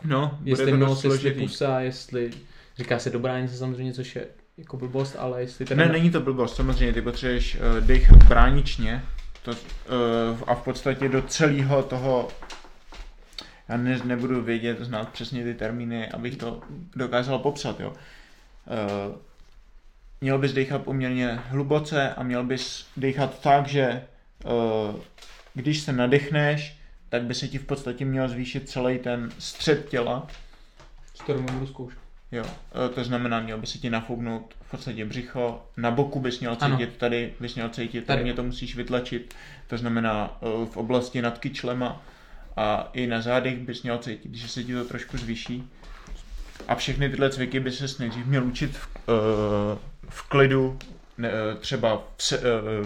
No, 0.04 0.40
Jestli 0.44 0.78
nos, 0.78 1.04
jestli 1.04 1.20
složitý. 1.20 1.42
pusa, 1.42 1.80
jestli 1.80 2.32
říká 2.78 3.00
se 3.00 3.10
dobrání 3.10 3.48
se 3.48 3.58
samozřejmě, 3.58 3.94
což 3.94 4.16
je 4.16 4.28
jako 4.58 4.78
blbost, 4.78 5.16
ale 5.20 5.42
jestli 5.42 5.66
teda... 5.66 5.86
Ne, 5.86 5.92
není 5.92 6.10
to 6.12 6.22
blbost, 6.22 6.56
samozřejmě, 6.56 6.94
ty 6.94 7.02
potřebuješ 7.02 7.56
uh, 7.56 7.86
dechat 7.86 8.24
bráničně 8.24 9.04
to, 9.44 9.52
uh, 9.52 9.58
a 10.48 10.56
v 10.56 10.64
podstatě 10.64 11.10
do 11.10 11.22
celého 11.22 11.84
toho, 11.84 12.28
já 13.70 13.78
ne, 13.78 14.00
nebudu 14.04 14.42
vědět, 14.42 14.80
znát 14.80 15.10
přesně 15.10 15.44
ty 15.44 15.54
termíny, 15.54 16.10
abych 16.10 16.38
to 16.38 16.62
dokázal 16.96 17.40
popsat, 17.40 17.80
jo. 17.80 17.90
Uh, 17.90 19.16
měl 20.22 20.38
bys 20.38 20.54
dechat 20.54 20.82
poměrně 20.82 21.40
hluboce 21.48 22.14
a 22.14 22.24
měl 22.24 22.44
bys 22.44 22.86
dechat 22.98 23.40
tak, 23.42 23.68
že 23.68 24.02
uh, 24.46 25.00
když 25.54 25.80
se 25.80 25.94
nadechneš, 25.94 26.81
tak 27.12 27.24
by 27.24 27.34
se 27.36 27.48
ti 27.48 27.58
v 27.58 27.66
podstatě 27.66 28.06
měl 28.06 28.30
zvýšit 28.30 28.70
celý 28.70 29.00
ten 29.00 29.32
střed 29.40 29.90
těla, 29.90 30.28
Kterou 31.24 31.42
budu 31.42 31.68
zkoušet. 31.68 32.00
Jo, 32.32 32.46
e, 32.86 32.90
to 32.90 33.04
znamená, 33.04 33.40
měl 33.40 33.58
by 33.58 33.68
se 33.68 33.78
ti 33.78 33.90
nafouknout 33.90 34.54
v 34.62 34.72
podstatě 34.72 35.06
břicho, 35.06 35.66
na 35.78 35.92
boku 35.92 36.20
bys 36.20 36.40
měl 36.40 36.58
Ano. 36.60 36.78
cítit, 36.78 36.98
tady 36.98 37.34
bys 37.40 37.56
měl 37.56 37.70
cítit, 37.70 38.06
Tady. 38.06 38.24
mě 38.24 38.34
to 38.34 38.44
musíš 38.44 38.76
vytlačit, 38.76 39.36
to 39.68 39.78
znamená 39.78 40.38
e, 40.42 40.66
v 40.66 40.78
oblasti 40.78 41.22
nad 41.22 41.38
kyčlema 41.38 42.02
a 42.58 42.90
i 42.94 43.08
na 43.08 43.22
zádech 43.22 43.58
bys 43.58 43.84
měl 43.84 43.98
cítit, 43.98 44.36
že 44.36 44.48
se 44.48 44.64
ti 44.64 44.74
to 44.74 44.86
trošku 44.86 45.18
zvýší. 45.18 45.64
A 46.68 46.76
všechny 46.76 47.10
tyhle 47.10 47.30
cviky 47.30 47.60
by 47.60 47.72
se 47.72 47.86
nejdřív 48.00 48.26
měl 48.26 48.44
učit 48.44 48.78
v, 48.78 48.88
e, 48.98 49.12
v 50.10 50.30
klidu, 50.30 50.80
ne, 51.18 51.32
třeba 51.60 52.04
v, 52.18 52.24
se, 52.24 52.42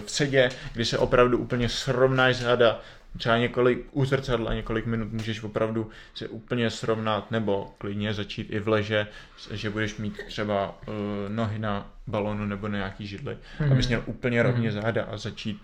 v 0.06 0.10
sedě, 0.10 0.50
kdy 0.72 0.84
se 0.84 0.98
opravdu 0.98 1.38
úplně 1.38 1.68
srovnáš 1.68 2.36
záda, 2.36 2.80
třeba 3.18 3.38
několik 3.38 3.86
u 3.92 4.04
zrcadla, 4.04 4.54
několik 4.54 4.86
minut 4.86 5.12
můžeš 5.12 5.42
opravdu 5.42 5.90
se 6.14 6.28
úplně 6.28 6.70
srovnat, 6.70 7.30
nebo 7.30 7.74
klidně 7.78 8.14
začít 8.14 8.46
i 8.50 8.58
v 8.60 8.68
leže, 8.68 9.06
že 9.50 9.70
budeš 9.70 9.96
mít 9.96 10.20
třeba 10.26 10.78
uh, 10.88 10.94
nohy 11.28 11.58
na 11.58 11.90
balonu 12.06 12.46
nebo 12.46 12.68
na 12.68 12.76
nějaký 12.78 13.06
židli, 13.06 13.38
Mhm. 13.60 13.72
abys 13.72 13.88
měl 13.88 14.02
úplně 14.06 14.42
rovně 14.42 14.72
záda 14.72 15.04
a 15.04 15.16
začít 15.16 15.62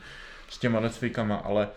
s 0.49 0.59
těma 0.59 0.89
cvikama, 0.89 1.37
ale 1.37 1.69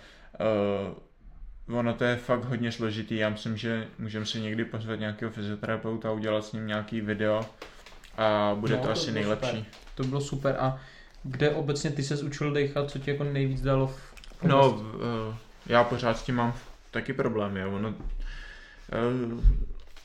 uh, 1.67 1.77
ono 1.79 1.93
to 1.93 2.03
je 2.03 2.15
fakt 2.15 2.43
hodně 2.45 2.71
složitý, 2.71 3.17
já 3.17 3.29
myslím, 3.29 3.57
že 3.57 3.87
můžeme 3.99 4.25
si 4.25 4.41
někdy 4.41 4.65
pozvat 4.65 4.99
nějakého 4.99 5.31
fyzioterapeuta 5.31 6.09
a 6.09 6.11
udělat 6.11 6.45
s 6.45 6.51
ním 6.51 6.67
nějaký 6.67 7.01
video 7.01 7.45
a 8.17 8.55
bude 8.59 8.73
No, 8.75 8.79
to 8.81 8.85
to 8.87 8.91
asi 8.93 9.11
nejlepší. 9.11 9.47
super. 9.49 9.65
To 9.95 10.03
bylo 10.03 10.21
super. 10.21 10.55
A 10.59 10.79
kde 11.23 11.49
obecně 11.49 11.91
ty 11.91 12.03
se 12.03 12.15
učil 12.23 12.53
dechat, 12.53 12.91
co 12.91 12.99
ti 12.99 13.11
jako 13.11 13.23
nejvíc 13.23 13.61
dalo 13.61 13.87
v 13.87 14.15
No, 14.43 14.69
uh, 14.69 14.81
já 15.65 15.83
pořád 15.83 16.17
s 16.17 16.23
tím 16.23 16.35
mám 16.35 16.53
taky 16.91 17.13
problémy, 17.13 17.59
jo. 17.59 17.71
Ono, 17.71 17.89
uh, 17.89 17.95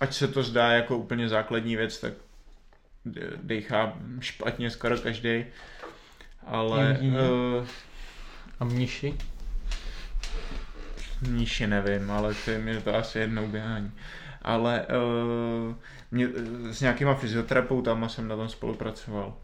ať 0.00 0.14
se 0.14 0.28
to 0.28 0.42
zdá 0.42 0.70
jako 0.70 0.96
úplně 0.96 1.28
základní 1.28 1.76
věc, 1.76 2.00
tak 2.00 2.12
de- 3.04 3.30
dejchá 3.42 3.92
špatně 4.20 4.70
skoro 4.70 4.98
každý. 4.98 5.44
Ale 6.46 6.98
uh, 7.00 7.66
a 8.60 8.64
mniši? 8.64 9.14
níži 11.28 11.66
nevím, 11.66 12.10
ale 12.10 12.34
to 12.44 12.50
je 12.50 12.58
mi 12.58 12.80
to 12.80 12.94
asi 12.94 13.18
jednou 13.18 13.46
běhání. 13.46 13.92
Ale 14.42 14.86
uh, 14.86 15.74
mě, 16.10 16.28
s 16.70 16.80
nějakýma 16.80 17.14
fyzioterapeutama 17.14 18.08
jsem 18.08 18.28
na 18.28 18.36
tom 18.36 18.48
spolupracoval. 18.48 19.34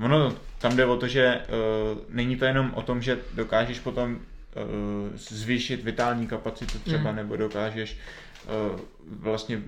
Ono 0.00 0.36
tam 0.58 0.76
jde 0.76 0.86
o 0.86 0.96
to, 0.96 1.08
že 1.08 1.40
uh, 1.40 1.98
není 2.08 2.36
to 2.36 2.44
jenom 2.44 2.72
o 2.74 2.82
tom, 2.82 3.02
že 3.02 3.18
dokážeš 3.34 3.80
potom 3.80 4.20
zvýšit 5.14 5.84
vitální 5.84 6.26
kapacitu 6.26 6.78
třeba, 6.78 7.10
Mm. 7.10 7.16
nebo 7.16 7.36
dokážeš 7.36 7.98
uh, 8.72 8.80
vlastně 9.08 9.62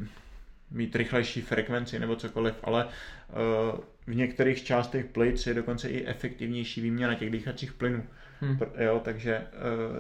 mít 0.71 0.97
rychlejší 0.97 1.41
frekvenci 1.41 1.99
nebo 1.99 2.17
cokoliv, 2.17 2.55
ale 2.63 2.85
uh, 2.85 3.81
v 4.07 4.15
některých 4.15 4.65
částech 4.65 5.05
plic 5.07 5.47
je 5.47 5.55
dokonce 5.55 5.89
i 5.89 6.07
efektivnější 6.07 6.81
výměna 6.81 7.15
těch 7.15 7.31
dýchacích 7.31 7.73
plynů. 7.73 8.05
Hm. 8.43 8.57
Pr- 8.57 8.83
Jo, 8.83 9.01
takže 9.05 9.43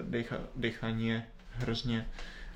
decha, 0.02 0.36
dechání 0.56 1.08
je 1.08 1.22
hrozně 1.52 2.06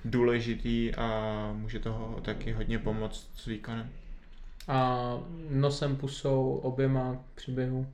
důležitý 0.05 0.95
a 0.95 1.51
může 1.57 1.79
toho 1.79 2.21
taky 2.25 2.53
hodně 2.53 2.79
pomoct 2.79 3.31
s 3.35 3.47
výkonem. 3.47 3.91
A 4.69 5.01
nosem, 5.51 5.97
pusou, 5.97 6.61
oběma 6.63 7.17
při 7.35 7.51
běhu. 7.53 7.87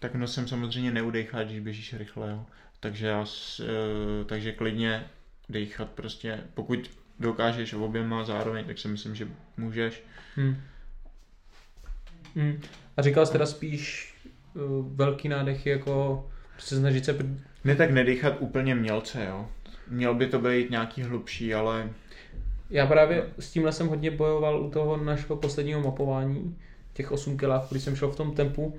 Tak 0.00 0.14
nosem 0.14 0.48
samozřejmě 0.48 0.90
neudecháš, 0.92 1.46
když 1.46 1.60
běžíš 1.60 1.94
rychle, 1.94 2.30
jo. 2.30 2.46
Takže, 2.82 3.06
já, 3.06 3.24
eh, 3.60 4.24
takže 4.24 4.52
klidně 4.52 5.04
dechat 5.48 5.90
prostě, 5.90 6.40
pokud 6.54 6.90
dokážeš 7.20 7.74
oběma 7.74 8.24
zároveň, 8.24 8.64
tak 8.64 8.78
si 8.78 8.88
myslím, 8.88 9.14
že 9.14 9.28
můžeš. 9.56 10.02
Hm. 10.36 10.56
Hm. 12.36 12.60
A 12.96 13.02
říkal 13.02 13.26
jsi 13.26 13.32
teda 13.32 13.46
spíš 13.46 14.14
uh, 14.54 14.96
velký 14.96 15.28
nádechy, 15.28 15.70
jako 15.70 16.26
prostě 16.52 16.76
snažit 16.76 17.04
se... 17.04 17.18
Ne 17.64 17.76
tak 17.76 17.90
nedechat 17.90 18.36
úplně 18.38 18.74
mělce, 18.74 19.24
jo. 19.24 19.48
Měl 19.88 20.14
by 20.14 20.26
to 20.26 20.38
být 20.38 20.70
nějaký 20.70 21.02
hlubší, 21.02 21.54
ale 21.54 21.90
Já 22.70 22.86
právě 22.86 23.26
s 23.38 23.50
tímhle 23.50 23.72
jsem 23.72 23.88
hodně 23.88 24.10
bojoval 24.10 24.62
u 24.62 24.70
toho 24.70 24.96
našeho 24.96 25.36
posledního 25.36 25.80
mapování, 25.80 26.58
těch 26.92 27.12
8 27.12 27.38
kilách, 27.38 27.70
když 27.70 27.82
jsem 27.82 27.96
šel 27.96 28.10
v 28.10 28.16
tom 28.16 28.34
tempu, 28.34 28.76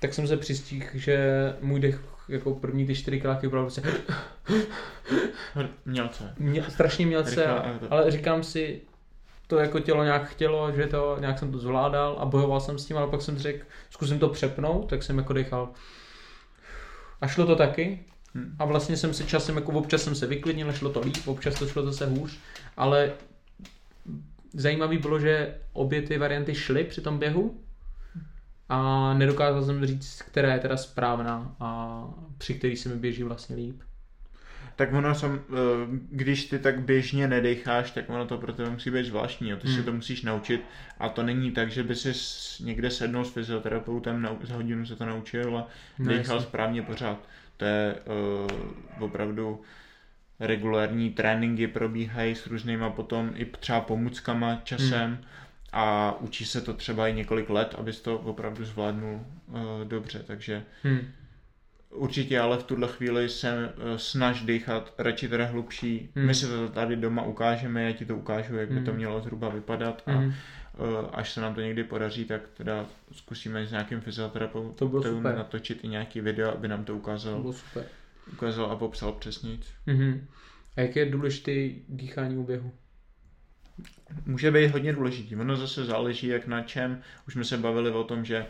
tak 0.00 0.14
jsem 0.14 0.26
se 0.26 0.36
přistihl, 0.36 0.86
že 0.94 1.18
můj 1.60 1.80
dech 1.80 2.00
jako 2.28 2.54
první 2.54 2.86
ty 2.86 2.94
4 2.94 3.20
kiláky 3.20 3.48
byl 3.48 3.62
prostě 3.62 3.82
mělce. 5.84 6.34
mě, 6.38 6.62
strašně 6.68 7.06
mělce, 7.06 7.46
ale 7.90 8.10
říkám 8.10 8.42
si, 8.42 8.80
to 9.46 9.58
jako 9.58 9.80
tělo 9.80 10.04
nějak 10.04 10.28
chtělo, 10.28 10.72
že 10.72 10.86
to 10.86 11.16
nějak 11.20 11.38
jsem 11.38 11.52
to 11.52 11.58
zvládal 11.58 12.16
a 12.20 12.24
bojoval 12.24 12.60
jsem 12.60 12.78
s 12.78 12.86
tím, 12.86 12.96
ale 12.96 13.06
pak 13.06 13.22
jsem 13.22 13.38
řekl, 13.38 13.66
zkusím 13.90 14.18
to 14.18 14.28
přepnout, 14.28 14.88
tak 14.88 15.02
jsem 15.02 15.18
jako 15.18 15.32
dechal. 15.32 15.70
A 17.20 17.26
šlo 17.26 17.46
to 17.46 17.56
taky. 17.56 18.04
Hmm. 18.34 18.56
A 18.58 18.64
vlastně 18.64 18.96
jsem 18.96 19.14
se 19.14 19.24
časem, 19.24 19.56
jako 19.56 19.72
občas 19.72 20.02
jsem 20.02 20.14
se 20.14 20.26
vyklidnil, 20.26 20.72
šlo 20.72 20.90
to 20.90 21.00
líp, 21.00 21.16
občas 21.28 21.54
to 21.54 21.66
šlo 21.66 21.82
zase 21.82 22.06
hůř, 22.06 22.38
ale 22.76 23.12
zajímavý 24.52 24.98
bylo, 24.98 25.18
že 25.18 25.54
obě 25.72 26.02
ty 26.02 26.18
varianty 26.18 26.54
šly 26.54 26.84
při 26.84 27.00
tom 27.00 27.18
běhu 27.18 27.60
a 28.70 29.14
nedokázal 29.14 29.64
jsem 29.64 29.86
říct, 29.86 30.22
která 30.22 30.52
je 30.52 30.58
teda 30.58 30.76
správná 30.76 31.56
a 31.60 32.04
při 32.38 32.54
který 32.54 32.76
se 32.76 32.88
mi 32.88 32.96
běží 32.96 33.22
vlastně 33.22 33.56
líp 33.56 33.80
tak 34.80 34.92
ono 34.92 35.14
sam, 35.14 35.40
eh, 35.50 35.56
když 36.10 36.44
ty 36.44 36.58
tak 36.58 36.80
běžně 36.80 37.28
nedecháš, 37.28 37.90
tak 37.90 38.10
ono 38.10 38.26
to 38.26 38.38
pro 38.38 38.52
tebe 38.52 38.70
musí 38.70 38.90
být 38.90 39.06
zvláštní, 39.06 39.50
jo. 39.50 39.56
ty 39.56 39.68
hmm. 39.68 39.76
si 39.76 39.82
to 39.82 39.92
musíš 39.92 40.22
naučit 40.22 40.64
a 40.98 41.08
to 41.08 41.22
není 41.22 41.50
tak, 41.50 41.70
že 41.70 41.82
by 41.82 41.94
si 41.94 42.12
někde 42.64 42.90
sednul 42.90 43.24
s 43.24 43.32
fyzioterapeutem, 43.32 44.28
za 44.42 44.54
hodinu 44.54 44.86
se 44.86 44.96
to 44.96 45.06
naučil 45.06 45.58
a 45.58 45.68
no, 45.98 46.12
dechal 46.12 46.36
no, 46.36 46.42
správně 46.42 46.82
pořád. 46.82 47.18
To 47.56 47.64
je 47.64 47.94
uh, 47.94 49.04
opravdu 49.04 49.60
regulární 50.40 51.10
tréninky 51.10 51.66
probíhají 51.66 52.34
s 52.34 52.46
různýma 52.46 52.90
potom 52.90 53.32
i 53.34 53.44
třeba 53.44 53.80
pomůckama 53.80 54.60
časem 54.64 55.10
hmm. 55.10 55.24
A 55.72 56.16
učí 56.20 56.44
se 56.44 56.60
to 56.60 56.74
třeba 56.74 57.08
i 57.08 57.14
několik 57.14 57.50
let, 57.50 57.74
abys 57.78 58.00
to 58.00 58.18
opravdu 58.18 58.64
zvládnul 58.64 59.20
uh, 59.48 59.84
dobře, 59.84 60.22
takže 60.26 60.64
hmm 60.82 61.00
Určitě, 61.90 62.40
ale 62.40 62.58
v 62.58 62.62
tuhle 62.62 62.88
chvíli 62.88 63.28
se 63.28 63.48
eh, 63.68 63.98
snaž 63.98 64.42
dýchat 64.42 64.94
radši 64.98 65.28
teda 65.28 65.46
hlubší. 65.46 66.10
Hmm. 66.14 66.26
My 66.26 66.34
si 66.34 66.46
to 66.46 66.68
tady 66.68 66.96
doma 66.96 67.22
ukážeme, 67.22 67.84
já 67.84 67.92
ti 67.92 68.04
to 68.04 68.16
ukážu, 68.16 68.56
jak 68.56 68.72
by 68.72 68.80
to 68.80 68.90
hmm. 68.90 68.96
mělo 68.96 69.20
zhruba 69.20 69.48
vypadat 69.48 70.02
a 70.06 70.12
hmm. 70.12 70.32
Eh, 70.74 71.08
až 71.12 71.32
se 71.32 71.40
nám 71.40 71.54
to 71.54 71.60
někdy 71.60 71.84
podaří, 71.84 72.24
tak 72.24 72.48
teda 72.48 72.86
zkusíme 73.12 73.66
s 73.66 73.70
nějakým 73.70 74.00
fyzioterapeutem 74.00 75.22
natočit 75.22 75.84
i 75.84 75.88
nějaký 75.88 76.20
video, 76.20 76.52
aby 76.52 76.68
nám 76.68 76.84
to 76.84 76.96
ukázal. 76.96 77.34
To 77.34 77.40
bylo 77.40 77.52
super. 77.52 77.84
Ukázal 78.32 78.66
a 78.66 78.76
popsal 78.76 79.12
přesně. 79.12 79.58
Mm-hmm. 79.86 80.20
A 80.76 80.80
jak 80.80 80.96
je 80.96 81.10
důležité 81.10 81.52
dýchání 81.88 82.36
u 82.36 82.44
běhu? 82.44 82.72
Může 84.26 84.50
být 84.50 84.70
hodně 84.70 84.92
důležitý. 84.92 85.36
Ono 85.36 85.56
zase 85.56 85.84
záleží 85.84 86.26
jak 86.26 86.46
na 86.46 86.62
čem. 86.62 87.02
Už 87.26 87.32
jsme 87.32 87.44
se 87.44 87.58
bavili 87.58 87.90
o 87.90 88.04
tom, 88.04 88.24
že 88.24 88.46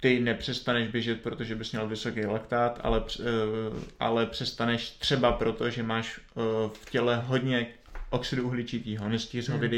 ty 0.00 0.20
nepřestaneš 0.20 0.88
běžet, 0.88 1.20
protože 1.20 1.54
bys 1.54 1.72
měl 1.72 1.88
vysoký 1.88 2.26
laktát, 2.26 2.80
ale, 2.82 3.04
eh, 3.20 3.24
ale 4.00 4.26
přestaneš 4.26 4.90
třeba 4.90 5.32
proto, 5.32 5.70
že 5.70 5.82
máš 5.82 6.20
eh, 6.20 6.40
v 6.72 6.90
těle 6.90 7.16
hodně 7.16 7.66
oxidu 8.10 8.46
uhličitého, 8.46 9.08
nestíš 9.08 9.48
ho 9.48 9.58
hmm. 9.58 9.70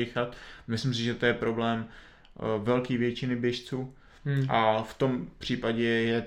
Myslím 0.66 0.94
si, 0.94 1.03
že 1.03 1.14
to 1.14 1.27
je 1.27 1.35
problém 1.35 1.87
eh, 1.88 2.42
velké 2.59 2.98
většiny 2.98 3.37
běžců 3.37 3.94
hmm. 4.25 4.46
a 4.48 4.83
v 4.83 4.94
tom 4.94 5.27
případě 5.38 5.85
je 5.85 6.27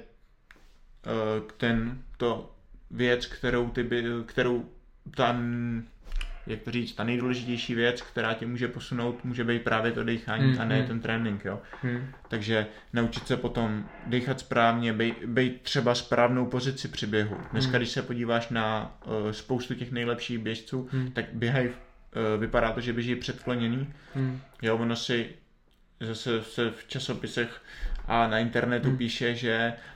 ten, 1.57 2.01
to 2.17 2.55
věc, 2.91 3.25
kterou, 3.25 3.69
ty, 3.69 3.89
kterou 4.25 4.65
ta 5.15 5.37
jak 6.47 6.61
to 6.61 6.71
říct, 6.71 6.93
ta 6.93 7.03
nejdůležitější 7.03 7.75
věc, 7.75 8.01
která 8.01 8.33
tě 8.33 8.45
může 8.45 8.67
posunout, 8.67 9.23
může 9.23 9.43
být 9.43 9.61
právě 9.61 9.91
to 9.91 10.03
dechání 10.03 10.51
mm, 10.51 10.61
a 10.61 10.65
ne 10.65 10.81
mm. 10.81 10.87
ten 10.87 10.99
trénink, 10.99 11.45
jo. 11.45 11.61
Mm. 11.83 12.07
Takže 12.27 12.67
naučit 12.93 13.27
se 13.27 13.37
potom 13.37 13.85
dechat 14.05 14.39
správně, 14.39 14.93
být, 15.25 15.61
třeba 15.61 15.95
správnou 15.95 16.45
pozici 16.45 16.87
při 16.87 17.07
běhu. 17.07 17.37
Dneska, 17.51 17.71
mm. 17.71 17.77
když 17.77 17.89
se 17.89 18.01
podíváš 18.01 18.49
na 18.49 18.97
uh, 19.05 19.31
spoustu 19.31 19.75
těch 19.75 19.91
nejlepších 19.91 20.39
běžců, 20.39 20.89
mm. 20.91 21.11
tak 21.11 21.25
běhají, 21.33 21.67
uh, 21.67 21.73
vypadá 22.39 22.71
to, 22.71 22.81
že 22.81 22.93
běží 22.93 23.15
předkloněný. 23.15 23.93
Mm. 24.15 24.41
Jo, 24.61 24.77
ono 24.77 24.95
si 24.95 25.29
zase 25.99 26.43
se 26.43 26.71
v 26.71 26.87
časopisech 26.87 27.61
a 28.05 28.27
na 28.27 28.39
internetu 28.39 28.89
mm. 28.89 28.97
píše, 28.97 29.35
že 29.35 29.73
Eh, 29.73 29.94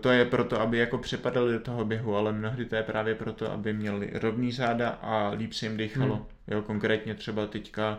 to 0.00 0.10
je 0.10 0.24
proto, 0.24 0.60
aby 0.60 0.78
jako 0.78 0.98
přepadali 0.98 1.52
do 1.52 1.60
toho 1.60 1.84
běhu, 1.84 2.16
ale 2.16 2.32
mnohdy 2.32 2.64
to 2.64 2.76
je 2.76 2.82
právě 2.82 3.14
proto, 3.14 3.52
aby 3.52 3.72
měli 3.72 4.10
rovný 4.14 4.52
záda 4.52 4.88
a 4.88 5.30
líp 5.30 5.52
se 5.52 5.66
jim 5.66 5.76
dýchalo. 5.76 6.14
Hmm. 6.14 6.24
Jo, 6.48 6.62
konkrétně 6.62 7.14
třeba 7.14 7.46
teďka 7.46 7.98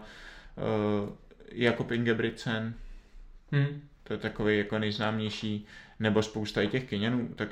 uh, 0.55 1.09
Jakob 1.51 1.91
Ingebrigtsen, 1.91 2.73
hmm. 3.51 3.81
to 4.03 4.13
je 4.13 4.17
takový 4.17 4.57
jako 4.57 4.79
nejznámější, 4.79 5.65
nebo 5.99 6.23
spousta 6.23 6.61
i 6.61 6.67
těch 6.67 6.83
Keňanů, 6.89 7.29
tak 7.35 7.49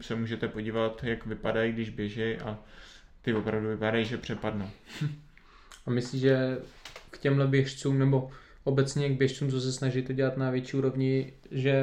se 0.00 0.14
můžete 0.14 0.48
podívat, 0.48 1.04
jak 1.04 1.26
vypadají, 1.26 1.72
když 1.72 1.90
běží 1.90 2.36
a 2.36 2.58
ty 3.22 3.34
opravdu 3.34 3.68
vypadají, 3.68 4.04
že 4.04 4.18
přepadnou. 4.18 4.70
a 5.86 5.90
myslíš, 5.90 6.20
že 6.22 6.58
k 7.10 7.18
těmhle 7.18 7.46
běžcům, 7.46 7.98
nebo 7.98 8.30
obecně 8.64 9.08
k 9.08 9.18
běžcům, 9.18 9.50
co 9.50 9.60
se 9.60 9.72
snažíte 9.72 10.14
dělat 10.14 10.36
na 10.36 10.50
větší 10.50 10.76
úrovni, 10.76 11.32
že, 11.50 11.82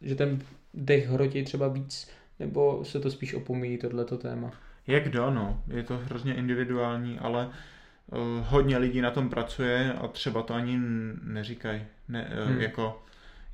že 0.00 0.14
ten 0.14 0.38
dech 0.76 1.08
hrotí 1.08 1.44
třeba 1.44 1.68
víc, 1.68 2.10
nebo 2.40 2.84
se 2.84 3.00
to 3.00 3.10
spíš 3.10 3.34
opomíjí 3.34 3.78
tohleto 3.78 4.18
téma? 4.18 4.50
Jak 4.86 5.04
kdo, 5.04 5.30
no. 5.30 5.62
Je 5.68 5.82
to 5.82 5.96
hrozně 5.96 6.34
individuální, 6.34 7.18
ale 7.18 7.46
uh, 7.46 8.18
hodně 8.46 8.78
lidí 8.78 9.00
na 9.00 9.10
tom 9.10 9.28
pracuje 9.28 9.92
a 9.92 10.08
třeba 10.08 10.42
to 10.42 10.54
ani 10.54 10.78
neříkají. 11.22 11.84
Ne, 12.08 12.30
uh, 12.42 12.50
hmm. 12.50 12.60
jako, 12.60 13.02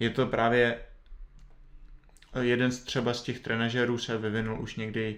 je 0.01 0.11
to 0.11 0.27
právě 0.27 0.79
jeden 2.41 2.71
z 2.71 2.85
třeba 2.85 3.15
z 3.15 3.23
těch 3.23 3.41
trenažerů 3.41 3.99
se 3.99 4.19
vyvinul 4.19 4.61
už 4.61 4.77
někdy 4.77 5.17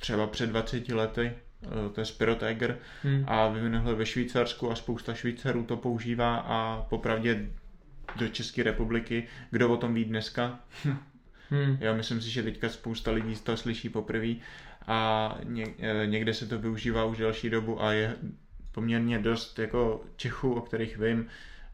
třeba 0.00 0.26
před 0.26 0.46
20 0.46 0.88
lety, 0.88 1.32
to 1.92 2.00
je 2.00 2.04
Spiro 2.04 2.34
Tiger 2.34 2.78
hmm. 3.02 3.24
a 3.26 3.48
vyvinul 3.48 3.96
ve 3.96 4.06
Švýcarsku 4.06 4.70
a 4.70 4.74
spousta 4.74 5.14
Švýcarů 5.14 5.64
to 5.64 5.76
používá 5.76 6.36
a 6.36 6.86
popravdě 6.90 7.50
do 8.16 8.28
České 8.28 8.62
republiky, 8.62 9.28
kdo 9.50 9.72
o 9.72 9.76
tom 9.76 9.94
ví 9.94 10.04
dneska, 10.04 10.60
Hmm. 11.52 11.76
Já 11.80 11.94
myslím 11.94 12.20
si, 12.20 12.30
že 12.30 12.42
teďka 12.42 12.68
spousta 12.68 13.10
lidí 13.10 13.36
to 13.36 13.56
slyší 13.56 13.88
poprvé 13.88 14.34
a 14.86 15.38
e, 15.78 16.06
někde 16.06 16.34
se 16.34 16.46
to 16.46 16.58
využívá 16.58 17.04
už 17.04 17.18
delší 17.18 17.50
dobu 17.50 17.82
a 17.82 17.92
je 17.92 18.16
poměrně 18.72 19.18
dost 19.18 19.58
jako 19.58 20.04
Čechů, 20.16 20.54
o 20.54 20.60
kterých 20.60 20.98
vím, 20.98 21.26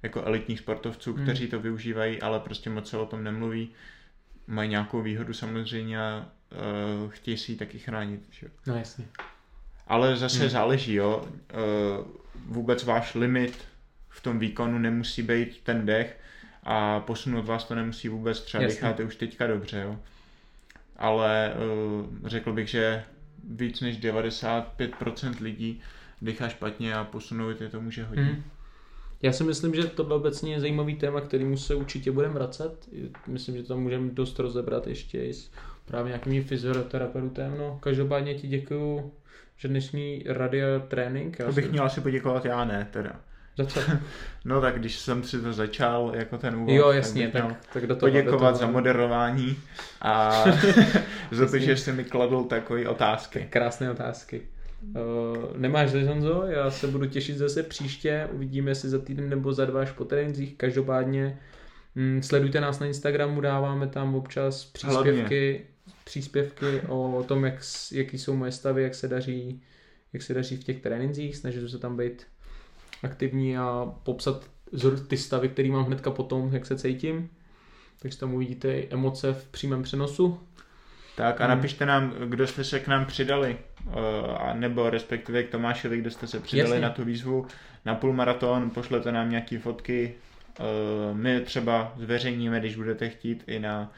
jako 0.03 0.23
elitních 0.23 0.59
sportovců, 0.59 1.15
hmm. 1.15 1.23
kteří 1.23 1.49
to 1.49 1.61
využívají, 1.61 2.23
ale 2.23 2.41
prostě 2.41 2.71
moc 2.71 2.91
se 2.91 2.99
o 2.99 3.07
tom 3.07 3.25
nemluví. 3.25 3.71
Mají 4.47 4.71
nějakou 4.71 5.03
výhodu 5.03 5.35
samozřejmě 5.35 6.01
a 6.01 6.29
uh, 7.05 7.11
chtějí 7.11 7.37
si 7.37 7.53
ji 7.53 7.59
taky 7.59 7.79
chránit. 7.79 8.21
Že? 8.31 8.47
No 8.67 8.77
jasně. 8.77 9.05
Ale 9.87 10.17
zase 10.17 10.41
hmm. 10.41 10.49
záleží, 10.49 10.95
jo. 10.95 11.29
Uh, 11.29 12.07
vůbec 12.47 12.85
váš 12.85 13.15
limit 13.15 13.65
v 14.09 14.21
tom 14.21 14.39
výkonu 14.39 14.79
nemusí 14.79 15.23
být 15.23 15.61
ten 15.63 15.87
dech, 15.87 16.21
a 16.71 17.01
posunout 17.01 17.47
vás 17.47 17.65
to 17.65 17.75
nemusí 17.75 18.09
vůbec, 18.09 18.41
třeba 18.41 18.63
Jasně. 18.63 18.75
decháte 18.75 19.05
už 19.05 19.17
teďka 19.17 19.47
dobře, 19.47 19.81
jo. 19.81 19.99
Ale 20.97 21.55
uh, 22.01 22.29
řekl 22.29 22.53
bych, 22.53 22.69
že 22.69 23.05
víc 23.45 23.81
než 23.81 24.01
95% 24.01 25.43
lidí 25.43 25.81
dechá 26.23 26.49
špatně 26.49 26.95
a 26.95 27.05
posunout 27.05 27.61
je 27.61 27.69
to 27.69 27.81
může 27.81 28.05
hodně. 28.05 28.25
Hmm. 28.25 28.43
Já 29.23 29.33
si 29.33 29.45
myslím, 29.45 29.75
že 29.75 29.85
tohle 29.85 30.17
obecně 30.17 30.53
je 30.53 30.61
zajímavý 30.61 30.97
téma, 30.97 31.21
kterýmu 31.21 31.57
se 31.57 31.75
určitě 31.75 32.13
budeme 32.13 32.35
vracet. 32.35 32.89
Myslím, 33.27 33.57
že 33.57 33.63
to 33.63 33.77
můžeme 33.77 34.11
dost 34.11 34.39
rozebrat 34.39 34.87
ještě 34.87 35.25
i 35.25 35.35
s 35.35 35.51
právě 35.85 36.09
nějakým 36.09 36.45
fyzioterapeutem. 36.45 37.55
No, 37.59 37.79
každopádně 37.83 38.35
ti 38.35 38.49
děkuju, 38.49 39.13
že 39.57 39.69
dnešní 39.69 40.25
radio 40.27 40.67
trénink. 40.89 41.37
To 41.37 41.53
bych 41.53 41.71
měl 41.71 41.85
asi 41.85 42.01
poděkovat 42.01 42.45
já, 42.45 42.65
ne 42.65 42.89
teda. 42.91 43.21
Za 43.59 43.67
co? 43.67 43.81
No 44.45 44.61
tak 44.61 44.79
když 44.79 44.99
jsem 44.99 45.25
si 45.25 45.41
to 45.41 45.53
začal 45.53 46.13
jako 46.15 46.39
ten 46.39 46.57
úvod, 46.57 46.71
jo, 46.73 46.91
jasně, 46.91 47.29
tak, 47.29 47.43
tak, 47.43 47.57
tak 47.73 47.87
do 47.87 47.97
toho, 47.97 48.11
poděkovat 48.11 48.55
do 48.55 48.59
toho. 48.59 48.59
za 48.59 48.67
moderování 48.67 49.57
a 50.03 50.45
za 51.31 51.47
to, 51.51 51.59
že 51.59 51.77
jsi 51.77 51.93
mi 51.93 52.05
kladl 52.05 52.45
takové 52.45 52.89
otázky. 52.89 53.47
Krásné 53.51 53.91
otázky. 53.91 54.43
Uh, 54.83 55.57
nemáš 55.57 55.91
ze 55.91 56.05
Honzo, 56.05 56.45
já 56.47 56.71
se 56.71 56.87
budu 56.87 57.07
těšit 57.07 57.37
zase 57.37 57.63
příště, 57.63 58.29
uvidíme 58.33 58.75
si 58.75 58.89
za 58.89 58.99
týden 58.99 59.29
nebo 59.29 59.53
za 59.53 59.65
dva 59.65 59.81
až 59.81 59.91
po 59.91 60.05
trénincích, 60.05 60.55
každopádně 60.57 61.39
hm, 61.97 62.23
sledujte 62.23 62.61
nás 62.61 62.79
na 62.79 62.87
Instagramu, 62.87 63.41
dáváme 63.41 63.87
tam 63.87 64.15
občas 64.15 64.65
příspěvky, 64.65 65.11
Hlavně. 65.11 65.61
příspěvky 66.05 66.81
o 66.89 67.25
tom, 67.29 67.45
jak, 67.45 67.55
jaký 67.93 68.19
jsou 68.19 68.37
moje 68.37 68.53
stavy, 68.53 68.83
jak 68.83 68.95
se 68.95 69.09
daří, 69.09 69.63
jak 70.13 70.23
se 70.23 70.35
daří 70.35 70.57
v 70.57 70.65
těch 70.65 70.81
trénincích, 70.81 71.37
snažím 71.37 71.69
se 71.69 71.79
tam 71.79 71.97
být 71.97 72.27
aktivní 73.03 73.59
a 73.59 73.95
popsat 74.03 74.51
ty 75.09 75.17
stavy, 75.17 75.49
který 75.49 75.71
mám 75.71 75.85
hnedka 75.85 76.11
potom, 76.11 76.55
jak 76.55 76.67
se 76.67 76.79
cítím. 76.79 77.31
Takže 77.99 78.19
tam 78.19 78.35
uvidíte 78.35 78.79
i 78.79 78.89
emoce 78.91 79.33
v 79.33 79.49
přímém 79.49 79.83
přenosu. 79.83 80.41
Tak 81.17 81.41
a 81.41 81.47
hmm. 81.47 81.57
napište 81.57 81.87
nám, 81.87 82.11
kdo 82.11 82.47
jste 82.47 82.65
se 82.65 82.81
k 82.81 82.89
nám 82.89 83.07
přidali, 83.07 83.59
uh, 83.87 83.93
nebo 84.55 84.91
respektive 84.91 85.43
k 85.43 85.51
Tomášovi, 85.51 85.99
kdo 85.99 86.11
jste 86.11 86.27
se 86.27 86.41
přidali 86.41 86.71
Jasně. 86.71 86.83
na 86.83 86.91
tu 86.91 87.05
výzvu 87.05 87.47
na 87.85 87.95
půlmaraton, 87.95 88.71
pošlete 88.71 89.13
nám 89.13 89.31
nějaké 89.31 89.59
fotky, 89.59 90.15
uh, 90.61 91.17
my 91.17 91.41
třeba 91.41 91.93
zveřejníme, 91.97 92.61
když 92.61 92.77
budete 92.77 93.09
chtít 93.09 93.45
i 93.47 93.59
na 93.59 93.93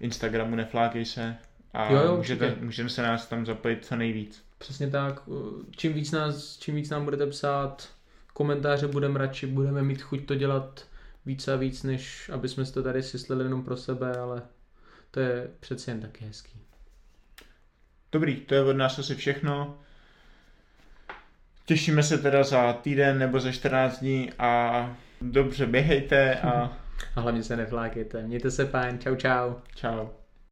Instagramu 0.00 0.56
Neflákej 0.56 1.04
se 1.04 1.36
a 1.74 1.92
jo, 1.92 2.02
jo, 2.04 2.16
můžete, 2.16 2.56
můžeme 2.60 2.88
se 2.88 3.02
nás 3.02 3.26
tam 3.26 3.46
zapojit 3.46 3.84
co 3.84 3.96
nejvíc. 3.96 4.42
Přesně 4.58 4.90
tak. 4.90 5.22
Čím 5.76 5.92
víc, 5.92 6.12
nás, 6.12 6.58
čím 6.58 6.74
víc 6.74 6.90
nám 6.90 7.04
budete 7.04 7.26
psát, 7.26 7.88
komentáře 8.32 8.86
budeme 8.86 9.18
radši, 9.18 9.46
budeme 9.46 9.82
mít 9.82 10.02
chuť 10.02 10.26
to 10.26 10.34
dělat 10.34 10.86
víc 11.26 11.48
a 11.48 11.56
víc, 11.56 11.82
než 11.82 12.30
aby 12.34 12.48
jsme 12.48 12.64
si 12.64 12.72
to 12.72 12.82
tady 12.82 13.02
syslili 13.02 13.44
jenom 13.44 13.64
pro 13.64 13.76
sebe, 13.76 14.18
ale 14.18 14.42
to 15.10 15.20
je 15.20 15.48
přeci 15.60 15.90
jen 15.90 16.00
taky 16.00 16.24
hezký. 16.24 16.60
Dobrý, 18.12 18.36
to 18.36 18.54
je 18.54 18.64
od 18.64 18.76
nás 18.76 18.98
asi 18.98 19.14
všechno. 19.14 19.78
Těšíme 21.66 22.02
se 22.02 22.18
teda 22.18 22.44
za 22.44 22.72
týden 22.72 23.18
nebo 23.18 23.40
za 23.40 23.52
14 23.52 23.98
dní 23.98 24.32
a 24.38 24.96
dobře 25.20 25.66
běhejte 25.66 26.34
a... 26.40 26.76
a 27.16 27.20
hlavně 27.20 27.42
se 27.42 27.56
nevlákejte. 27.56 28.22
Mějte 28.22 28.50
se 28.50 28.66
fajn. 28.66 28.98
Čau, 28.98 29.16
čau. 29.16 29.54
Čau. 29.74 30.19